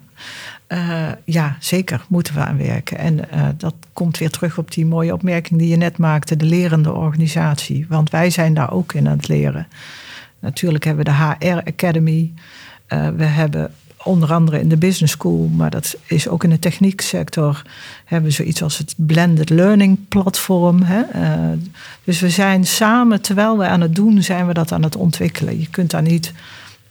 Uh, 0.67 1.11
ja, 1.25 1.57
zeker 1.59 2.05
moeten 2.07 2.33
we 2.33 2.39
aan 2.39 2.57
werken. 2.57 2.97
En 2.97 3.17
uh, 3.17 3.47
dat 3.57 3.75
komt 3.93 4.17
weer 4.17 4.29
terug 4.29 4.57
op 4.57 4.71
die 4.71 4.85
mooie 4.85 5.13
opmerking 5.13 5.59
die 5.59 5.69
je 5.69 5.75
net 5.75 5.97
maakte, 5.97 6.35
de 6.35 6.45
lerende 6.45 6.93
organisatie. 6.93 7.85
Want 7.89 8.09
wij 8.09 8.29
zijn 8.29 8.53
daar 8.53 8.71
ook 8.71 8.93
in 8.93 9.07
aan 9.07 9.17
het 9.17 9.27
leren. 9.27 9.67
Natuurlijk 10.39 10.83
hebben 10.83 11.05
we 11.05 11.11
de 11.11 11.17
HR 11.17 11.69
Academy. 11.69 12.33
Uh, 12.93 13.07
we 13.09 13.23
hebben 13.23 13.73
onder 14.09 14.33
andere 14.33 14.59
in 14.59 14.69
de 14.69 14.77
business 14.77 15.13
school, 15.13 15.49
maar 15.55 15.69
dat 15.69 15.95
is 16.05 16.27
ook 16.27 16.43
in 16.43 16.49
de 16.49 16.59
technieksector, 16.59 17.61
hebben 18.05 18.29
we 18.29 18.35
zoiets 18.35 18.63
als 18.63 18.77
het 18.77 18.93
blended 18.97 19.49
learning 19.49 19.97
platform. 20.07 20.81
Hè? 20.83 21.01
Uh, 21.15 21.57
dus 22.03 22.19
we 22.19 22.29
zijn 22.29 22.65
samen, 22.65 23.21
terwijl 23.21 23.57
we 23.57 23.67
aan 23.67 23.81
het 23.81 23.95
doen, 23.95 24.23
zijn 24.23 24.47
we 24.47 24.53
dat 24.53 24.71
aan 24.71 24.83
het 24.83 24.95
ontwikkelen. 24.95 25.59
Je 25.59 25.69
kunt 25.69 25.91
daar 25.91 26.01
niet 26.01 26.33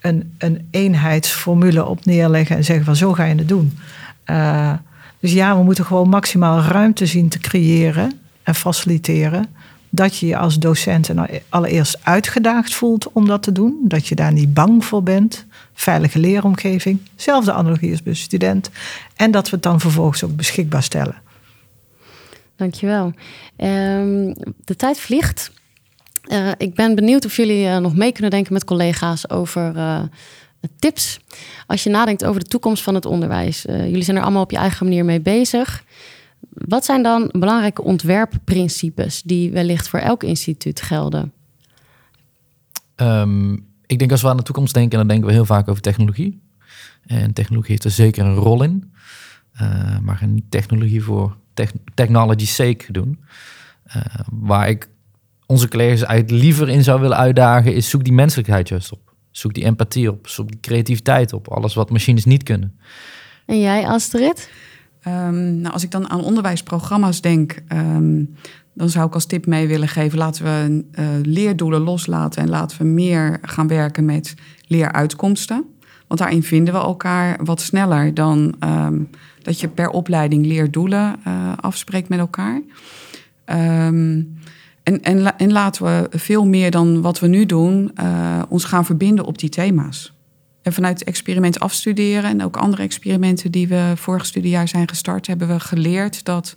een, 0.01 0.33
een 0.39 0.67
eenheidsformule 0.71 1.87
op 1.87 2.05
neerleggen 2.05 2.57
en 2.57 2.65
zeggen 2.65 2.85
van 2.85 2.97
zo 2.97 3.13
ga 3.13 3.25
je 3.25 3.35
het 3.35 3.49
doen. 3.49 3.79
Uh, 4.27 4.73
dus 5.21 5.33
ja, 5.33 5.57
we 5.57 5.63
moeten 5.63 5.85
gewoon 5.85 6.09
maximaal 6.09 6.61
ruimte 6.61 7.07
zien 7.07 7.29
te 7.29 7.39
creëren 7.39 8.13
en 8.43 8.55
faciliteren. 8.55 9.47
Dat 9.91 10.17
je 10.17 10.27
je 10.27 10.37
als 10.37 10.59
docent 10.59 11.11
allereerst 11.49 11.99
uitgedaagd 12.03 12.75
voelt 12.75 13.13
om 13.13 13.27
dat 13.27 13.43
te 13.43 13.53
doen. 13.53 13.81
Dat 13.83 14.07
je 14.07 14.15
daar 14.15 14.33
niet 14.33 14.55
bang 14.55 14.85
voor 14.85 15.03
bent 15.03 15.47
veilige 15.75 16.19
leeromgeving. 16.19 17.01
Zelfde 17.17 17.53
analogie 17.53 17.91
als 17.91 18.03
bij 18.03 18.15
student. 18.15 18.71
En 19.17 19.31
dat 19.31 19.45
we 19.45 19.55
het 19.55 19.63
dan 19.63 19.81
vervolgens 19.81 20.25
ook 20.25 20.37
beschikbaar 20.37 20.83
stellen. 20.83 21.15
Dankjewel. 22.57 23.05
Um, 23.57 24.35
de 24.65 24.77
tijd 24.77 25.01
vliegt. 25.01 25.51
Uh, 26.29 26.51
ik 26.57 26.75
ben 26.75 26.95
benieuwd 26.95 27.25
of 27.25 27.37
jullie 27.37 27.65
uh, 27.65 27.77
nog 27.77 27.97
mee 27.97 28.13
kunnen 28.13 28.31
denken 28.31 28.53
met 28.53 28.65
collega's 28.65 29.31
over 29.31 29.77
uh, 29.77 30.03
tips. 30.79 31.21
Als 31.67 31.83
je 31.83 31.91
nadenkt 31.91 32.25
over 32.25 32.41
de 32.41 32.49
toekomst 32.49 32.83
van 32.83 32.95
het 32.95 33.07
onderwijs. 33.07 33.63
jullie 33.63 34.03
zijn 34.03 34.17
er 34.17 34.23
allemaal 34.23 34.43
op 34.43 34.51
je 34.51 34.57
eigen 34.57 34.87
manier 34.87 35.05
mee 35.05 35.21
bezig. 35.21 35.85
Wat 36.51 36.85
zijn 36.85 37.03
dan 37.03 37.29
belangrijke 37.33 37.83
ontwerpprincipes 37.83 39.23
die 39.23 39.51
wellicht 39.51 39.89
voor 39.89 40.01
elk 40.01 40.23
instituut 40.23 40.81
gelden? 40.81 41.33
Um, 42.97 43.67
ik 43.87 43.99
denk 43.99 44.11
als 44.11 44.23
we 44.23 44.29
aan 44.29 44.37
de 44.37 44.43
toekomst 44.43 44.75
denken, 44.75 44.99
dan 44.99 45.09
denken 45.09 45.27
we 45.27 45.33
heel 45.33 45.45
vaak 45.45 45.69
over 45.69 45.83
technologie. 45.83 46.41
En 47.07 47.33
technologie 47.33 47.71
heeft 47.71 47.85
er 47.85 47.91
zeker 47.91 48.25
een 48.25 48.35
rol 48.35 48.63
in. 48.63 48.93
Uh, 49.63 49.99
maar 49.99 50.27
niet 50.27 50.51
technologie 50.51 51.03
voor 51.03 51.37
technology 51.95 52.47
sake 52.47 52.93
doen. 52.93 53.21
Uh, 53.97 54.03
waar 54.31 54.69
ik 54.69 54.89
onze 55.47 55.69
collega's 55.69 56.03
eigenlijk 56.03 56.43
liever 56.43 56.69
in 56.69 56.83
zou 56.83 57.01
willen 57.01 57.17
uitdagen, 57.17 57.75
is 57.75 57.89
zoek 57.89 58.05
die 58.05 58.13
menselijkheid 58.13 58.69
juist 58.69 58.93
op. 58.93 59.15
Zoek 59.31 59.55
die 59.55 59.65
empathie 59.65 60.11
op, 60.11 60.29
zoek 60.29 60.49
die 60.49 60.61
creativiteit 60.61 61.33
op. 61.33 61.49
Alles 61.49 61.75
wat 61.75 61.91
machines 61.91 62.25
niet 62.25 62.43
kunnen. 62.43 62.79
En 63.47 63.61
jij, 63.61 63.87
Astrid? 63.87 64.51
Um, 65.07 65.61
nou, 65.61 65.73
als 65.73 65.83
ik 65.83 65.91
dan 65.91 66.11
aan 66.11 66.25
onderwijsprogramma's 66.25 67.21
denk, 67.21 67.63
um, 67.73 68.35
dan 68.75 68.89
zou 68.89 69.07
ik 69.07 69.15
als 69.15 69.27
tip 69.27 69.47
mee 69.47 69.67
willen 69.67 69.89
geven: 69.89 70.19
laten 70.19 70.45
we 70.45 70.85
uh, 70.93 71.07
leerdoelen 71.23 71.81
loslaten 71.81 72.43
en 72.43 72.49
laten 72.49 72.79
we 72.79 72.85
meer 72.85 73.39
gaan 73.43 73.69
werken 73.69 74.05
met 74.05 74.35
leeruitkomsten. 74.67 75.65
Want 76.07 76.21
daarin 76.21 76.43
vinden 76.43 76.75
we 76.75 76.81
elkaar 76.81 77.45
wat 77.45 77.61
sneller 77.61 78.15
dan 78.15 78.55
um, 78.65 79.11
dat 79.43 79.61
je 79.61 79.69
per 79.69 79.89
opleiding 79.89 80.47
leerdoelen 80.47 81.17
uh, 81.27 81.53
afspreekt 81.61 82.09
met 82.09 82.19
elkaar. 82.19 82.63
En, 83.45 84.39
en, 85.03 85.37
en, 85.39 85.53
laten 85.53 85.85
we 85.85 86.19
veel 86.19 86.47
meer 86.47 86.71
dan 86.71 87.01
wat 87.01 87.21
we 87.21 87.27
nu 87.27 87.47
doen, 87.47 87.91
uh, 88.01 88.43
ons 88.49 88.65
gaan 88.65 88.85
verbinden 88.85 89.25
op 89.25 89.39
die 89.39 89.49
thema's. 89.49 90.18
Vanuit 90.73 90.99
het 90.99 91.09
experiment 91.09 91.61
afstuderen 91.61 92.31
en 92.31 92.43
ook 92.43 92.57
andere 92.57 92.83
experimenten 92.83 93.51
die 93.51 93.69
we 93.69 93.93
vorig 93.97 94.27
studiejaar 94.27 94.69
zijn 94.69 94.89
gestart, 94.89 95.27
hebben 95.27 95.49
we 95.49 95.61
geleerd 95.61 96.25
dat 96.25 96.57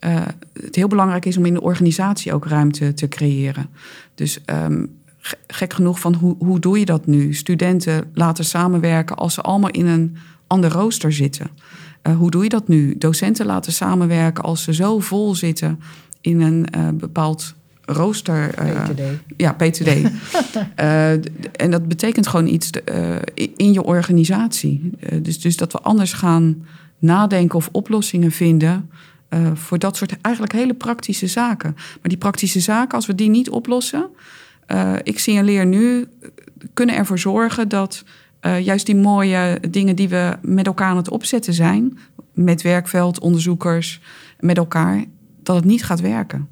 uh, 0.00 0.22
het 0.52 0.74
heel 0.74 0.88
belangrijk 0.88 1.24
is 1.24 1.36
om 1.36 1.46
in 1.46 1.54
de 1.54 1.60
organisatie 1.60 2.32
ook 2.32 2.46
ruimte 2.46 2.94
te 2.94 3.08
creëren. 3.08 3.68
Dus 4.14 4.38
um, 4.46 4.98
gek 5.46 5.72
genoeg 5.72 6.00
van 6.00 6.14
hoe, 6.14 6.36
hoe 6.38 6.58
doe 6.58 6.78
je 6.78 6.84
dat 6.84 7.06
nu? 7.06 7.34
Studenten 7.34 8.10
laten 8.14 8.44
samenwerken 8.44 9.16
als 9.16 9.34
ze 9.34 9.40
allemaal 9.40 9.70
in 9.70 9.86
een 9.86 10.16
ander 10.46 10.70
rooster 10.70 11.12
zitten. 11.12 11.50
Uh, 12.02 12.16
hoe 12.16 12.30
doe 12.30 12.42
je 12.42 12.48
dat 12.48 12.68
nu? 12.68 12.98
Docenten 12.98 13.46
laten 13.46 13.72
samenwerken 13.72 14.44
als 14.44 14.62
ze 14.62 14.74
zo 14.74 15.00
vol 15.00 15.34
zitten 15.34 15.80
in 16.20 16.40
een 16.40 16.66
uh, 16.76 16.88
bepaald 16.88 17.54
rooster. 17.86 18.48
PTD. 18.48 19.00
Ja, 19.36 19.52
PTD. 19.52 19.88
en 21.64 21.70
dat 21.70 21.88
betekent 21.88 22.26
gewoon 22.26 22.46
iets 22.46 22.70
in 23.56 23.72
je 23.72 23.82
organisatie. 23.82 24.90
dus, 25.22 25.40
dus 25.40 25.56
dat 25.56 25.72
we 25.72 25.80
anders 25.80 26.12
gaan 26.12 26.66
nadenken 26.98 27.58
of 27.58 27.68
oplossingen 27.72 28.32
vinden 28.32 28.90
uh, 29.30 29.50
voor 29.54 29.78
dat 29.78 29.96
soort 29.96 30.20
eigenlijk 30.20 30.54
hele 30.54 30.74
praktische 30.74 31.26
zaken. 31.26 31.72
Maar 31.74 32.08
die 32.08 32.18
praktische 32.18 32.60
zaken, 32.60 32.94
als 32.94 33.06
we 33.06 33.14
die 33.14 33.30
niet 33.30 33.50
oplossen, 33.50 34.08
uh, 34.68 34.92
ik 35.02 35.18
signaleer 35.18 35.66
nu, 35.66 36.08
kunnen 36.74 36.96
ervoor 36.96 37.18
zorgen 37.18 37.68
dat 37.68 38.04
uh, 38.40 38.60
juist 38.60 38.86
die 38.86 38.96
mooie 38.96 39.60
dingen 39.70 39.96
die 39.96 40.08
we 40.08 40.36
met 40.42 40.66
elkaar 40.66 40.88
aan 40.88 40.96
het 40.96 41.10
opzetten 41.10 41.54
zijn, 41.54 41.98
met 42.32 42.62
werkveld, 42.62 43.18
onderzoekers, 43.18 44.00
met 44.40 44.56
elkaar, 44.56 45.04
dat 45.42 45.56
het 45.56 45.64
niet 45.64 45.84
gaat 45.84 46.00
werken. 46.00 46.48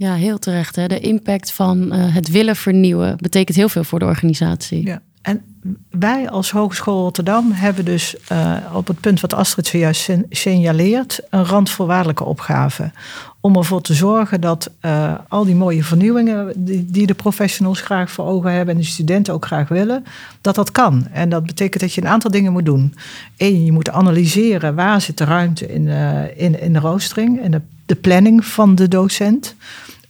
Ja, 0.00 0.14
heel 0.14 0.38
terecht. 0.38 0.76
Hè? 0.76 0.86
De 0.86 1.00
impact 1.00 1.52
van 1.52 1.92
het 1.92 2.30
willen 2.30 2.56
vernieuwen 2.56 3.16
betekent 3.16 3.56
heel 3.56 3.68
veel 3.68 3.84
voor 3.84 3.98
de 3.98 4.04
organisatie. 4.04 4.86
Ja. 4.86 5.00
En 5.22 5.42
wij 5.90 6.30
als 6.30 6.50
Hogeschool 6.50 7.02
Rotterdam 7.02 7.52
hebben 7.52 7.84
dus 7.84 8.16
uh, 8.32 8.56
op 8.72 8.86
het 8.86 9.00
punt 9.00 9.20
wat 9.20 9.34
Astrid 9.34 9.66
zojuist 9.66 10.10
signaleert, 10.30 11.20
een 11.30 11.44
randvoorwaardelijke 11.44 12.24
opgave. 12.24 12.90
Om 13.40 13.56
ervoor 13.56 13.82
te 13.82 13.94
zorgen 13.94 14.40
dat 14.40 14.70
uh, 14.82 15.14
al 15.28 15.44
die 15.44 15.54
mooie 15.54 15.84
vernieuwingen 15.84 16.52
die, 16.56 16.84
die, 16.84 17.06
de 17.06 17.14
professionals 17.14 17.80
graag 17.80 18.10
voor 18.10 18.24
ogen 18.24 18.52
hebben 18.52 18.74
en 18.74 18.80
de 18.80 18.86
studenten 18.86 19.34
ook 19.34 19.46
graag 19.46 19.68
willen, 19.68 20.04
dat 20.40 20.54
dat 20.54 20.72
kan. 20.72 21.06
En 21.12 21.28
dat 21.28 21.46
betekent 21.46 21.82
dat 21.82 21.94
je 21.94 22.00
een 22.00 22.08
aantal 22.08 22.30
dingen 22.30 22.52
moet 22.52 22.64
doen. 22.64 22.94
Eén, 23.36 23.64
je 23.64 23.72
moet 23.72 23.90
analyseren 23.90 24.74
waar 24.74 25.00
zit 25.00 25.18
de 25.18 25.24
ruimte 25.24 25.72
in, 25.72 25.88
in, 26.36 26.60
in 26.60 26.72
de 26.72 26.78
roostering 26.78 27.40
en 27.40 27.68
de 27.86 27.94
planning 27.94 28.44
van 28.44 28.74
de 28.74 28.88
docent. 28.88 29.54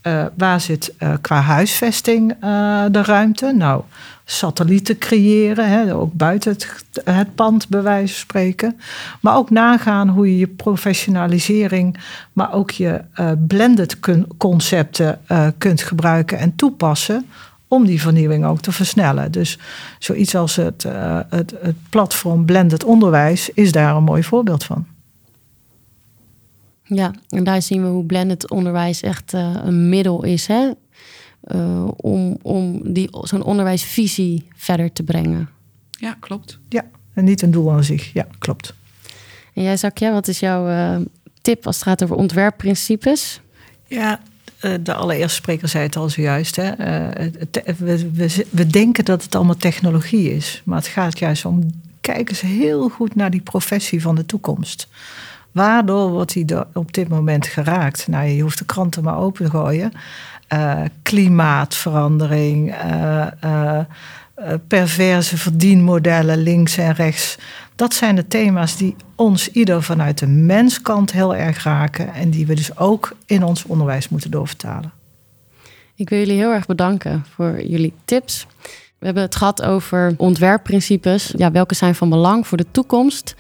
Uh, 0.02 0.24
waar 0.36 0.60
zit 0.60 0.94
uh, 0.98 1.12
qua 1.20 1.40
huisvesting 1.40 2.30
uh, 2.44 2.84
de 2.90 3.02
ruimte? 3.02 3.52
Nou, 3.52 3.82
satellieten 4.24 4.98
creëren, 4.98 5.68
hè, 5.68 5.94
ook 5.94 6.12
buiten 6.12 6.52
het, 6.52 6.82
het, 7.04 7.34
pand 7.34 7.68
bij 7.68 7.82
wijze 7.82 8.12
van 8.12 8.22
spreken. 8.22 8.80
Maar 9.20 9.36
ook 9.36 9.50
nagaan 9.50 10.08
hoe 10.08 10.30
je 10.30 10.38
je 10.38 10.46
professionalisering, 10.46 11.98
maar 12.32 12.52
ook 12.52 12.70
je 12.70 13.00
blended 13.46 13.98
concepten 14.38 15.20
kunt 15.58 15.82
gebruiken 15.82 16.38
en 16.38 16.56
toepassen 16.56 17.26
om 17.68 17.86
die 17.86 18.00
vernieuwing 18.00 18.44
ook 18.44 18.60
te 18.60 18.72
versnellen. 18.72 19.32
Dus 19.32 19.58
zoiets 19.98 20.34
als 20.34 20.56
het, 20.56 20.86
het, 21.28 21.54
het 21.60 21.76
platform 21.88 22.44
Blended 22.44 22.84
Onderwijs 22.84 23.50
is 23.50 23.72
daar 23.72 23.96
een 23.96 24.04
mooi 24.04 24.22
voorbeeld 24.22 24.64
van. 24.64 24.86
Ja, 26.94 27.14
en 27.28 27.44
daar 27.44 27.62
zien 27.62 27.82
we 27.82 27.88
hoe 27.88 28.04
blended 28.04 28.50
onderwijs 28.50 29.00
echt 29.00 29.34
uh, 29.34 29.54
een 29.62 29.88
middel 29.88 30.24
is 30.24 30.46
hè? 30.46 30.70
Uh, 31.54 31.88
om, 31.96 32.38
om 32.42 32.92
die, 32.92 33.08
zo'n 33.10 33.42
onderwijsvisie 33.42 34.48
verder 34.54 34.92
te 34.92 35.02
brengen. 35.02 35.48
Ja, 35.90 36.16
klopt. 36.20 36.58
Ja, 36.68 36.84
en 37.14 37.24
niet 37.24 37.42
een 37.42 37.50
doel 37.50 37.72
aan 37.72 37.84
zich. 37.84 38.12
Ja, 38.12 38.26
klopt. 38.38 38.74
En 39.54 39.62
jij, 39.62 39.76
Zakja, 39.76 40.12
wat 40.12 40.28
is 40.28 40.40
jouw 40.40 40.68
uh, 40.68 40.96
tip 41.42 41.66
als 41.66 41.74
het 41.74 41.84
gaat 41.84 42.02
over 42.02 42.16
ontwerpprincipes? 42.16 43.40
Ja, 43.86 44.20
de 44.80 44.94
allereerste 44.94 45.34
spreker 45.34 45.68
zei 45.68 45.84
het 45.84 45.96
al 45.96 46.08
zojuist. 46.08 46.56
Hè? 46.56 46.76
We, 47.76 48.10
we, 48.12 48.46
we 48.50 48.66
denken 48.66 49.04
dat 49.04 49.22
het 49.22 49.34
allemaal 49.34 49.56
technologie 49.56 50.34
is. 50.34 50.62
Maar 50.64 50.78
het 50.78 50.86
gaat 50.86 51.18
juist 51.18 51.44
om... 51.44 51.70
Kijk 52.00 52.28
eens 52.28 52.40
heel 52.40 52.88
goed 52.88 53.14
naar 53.14 53.30
die 53.30 53.40
professie 53.40 54.02
van 54.02 54.14
de 54.14 54.26
toekomst. 54.26 54.88
Waardoor 55.52 56.10
wordt 56.10 56.32
die 56.32 56.46
op 56.72 56.92
dit 56.92 57.08
moment 57.08 57.46
geraakt? 57.46 58.08
Nou, 58.08 58.28
je 58.28 58.42
hoeft 58.42 58.58
de 58.58 58.64
kranten 58.64 59.02
maar 59.02 59.18
open 59.18 59.44
te 59.44 59.50
gooien. 59.50 59.92
Uh, 60.52 60.80
klimaatverandering, 61.02 62.74
uh, 62.84 63.26
uh, 63.44 63.80
perverse 64.66 65.36
verdienmodellen 65.36 66.42
links 66.42 66.76
en 66.76 66.92
rechts. 66.92 67.38
Dat 67.76 67.94
zijn 67.94 68.16
de 68.16 68.26
thema's 68.26 68.76
die 68.76 68.96
ons 69.14 69.50
ieder 69.50 69.82
vanuit 69.82 70.18
de 70.18 70.26
menskant 70.26 71.12
heel 71.12 71.36
erg 71.36 71.62
raken 71.62 72.12
en 72.12 72.30
die 72.30 72.46
we 72.46 72.54
dus 72.54 72.76
ook 72.76 73.16
in 73.26 73.42
ons 73.44 73.64
onderwijs 73.64 74.08
moeten 74.08 74.30
doorvertalen. 74.30 74.92
Ik 75.94 76.08
wil 76.08 76.18
jullie 76.18 76.36
heel 76.36 76.52
erg 76.52 76.66
bedanken 76.66 77.24
voor 77.34 77.62
jullie 77.62 77.92
tips. 78.04 78.46
We 78.98 79.06
hebben 79.06 79.22
het 79.22 79.36
gehad 79.36 79.62
over 79.62 80.14
ontwerpprincipes. 80.16 81.32
Ja, 81.36 81.50
welke 81.50 81.74
zijn 81.74 81.94
van 81.94 82.08
belang 82.08 82.46
voor 82.46 82.58
de 82.58 82.66
toekomst? 82.70 83.34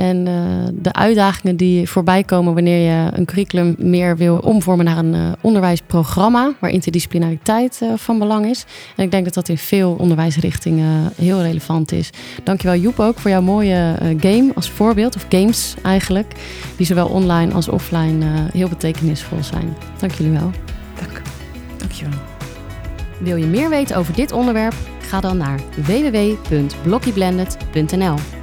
En 0.00 0.26
uh, 0.26 0.32
de 0.72 0.92
uitdagingen 0.92 1.56
die 1.56 1.88
voorbij 1.88 2.24
komen 2.24 2.54
wanneer 2.54 2.90
je 2.90 3.08
een 3.12 3.24
curriculum 3.24 3.74
meer 3.78 4.16
wil 4.16 4.36
omvormen 4.36 4.84
naar 4.84 4.98
een 4.98 5.14
uh, 5.14 5.32
onderwijsprogramma, 5.40 6.52
waar 6.58 6.70
interdisciplinariteit 6.70 7.80
uh, 7.82 7.92
van 7.96 8.18
belang 8.18 8.46
is. 8.46 8.64
En 8.96 9.04
ik 9.04 9.10
denk 9.10 9.24
dat 9.24 9.34
dat 9.34 9.48
in 9.48 9.58
veel 9.58 9.96
onderwijsrichtingen 9.98 11.12
heel 11.16 11.42
relevant 11.42 11.92
is. 11.92 12.10
Dankjewel 12.44 12.76
Joep 12.76 13.00
ook 13.00 13.18
voor 13.18 13.30
jouw 13.30 13.42
mooie 13.42 13.96
game 14.20 14.50
als 14.54 14.70
voorbeeld, 14.70 15.16
of 15.16 15.26
games 15.28 15.74
eigenlijk, 15.82 16.34
die 16.76 16.86
zowel 16.86 17.08
online 17.08 17.52
als 17.52 17.68
offline 17.68 18.48
heel 18.52 18.68
betekenisvol 18.68 19.42
zijn. 19.42 19.76
Dank 19.98 20.12
jullie 20.12 20.32
wel. 20.32 20.50
Dank. 20.98 21.22
Dankjewel. 21.76 22.18
Wil 23.18 23.36
je 23.36 23.46
meer 23.46 23.68
weten 23.68 23.96
over 23.96 24.14
dit 24.14 24.32
onderwerp? 24.32 24.74
Ga 25.00 25.20
dan 25.20 25.36
naar 25.36 25.60
www.blockyblended.nl. 25.86 28.39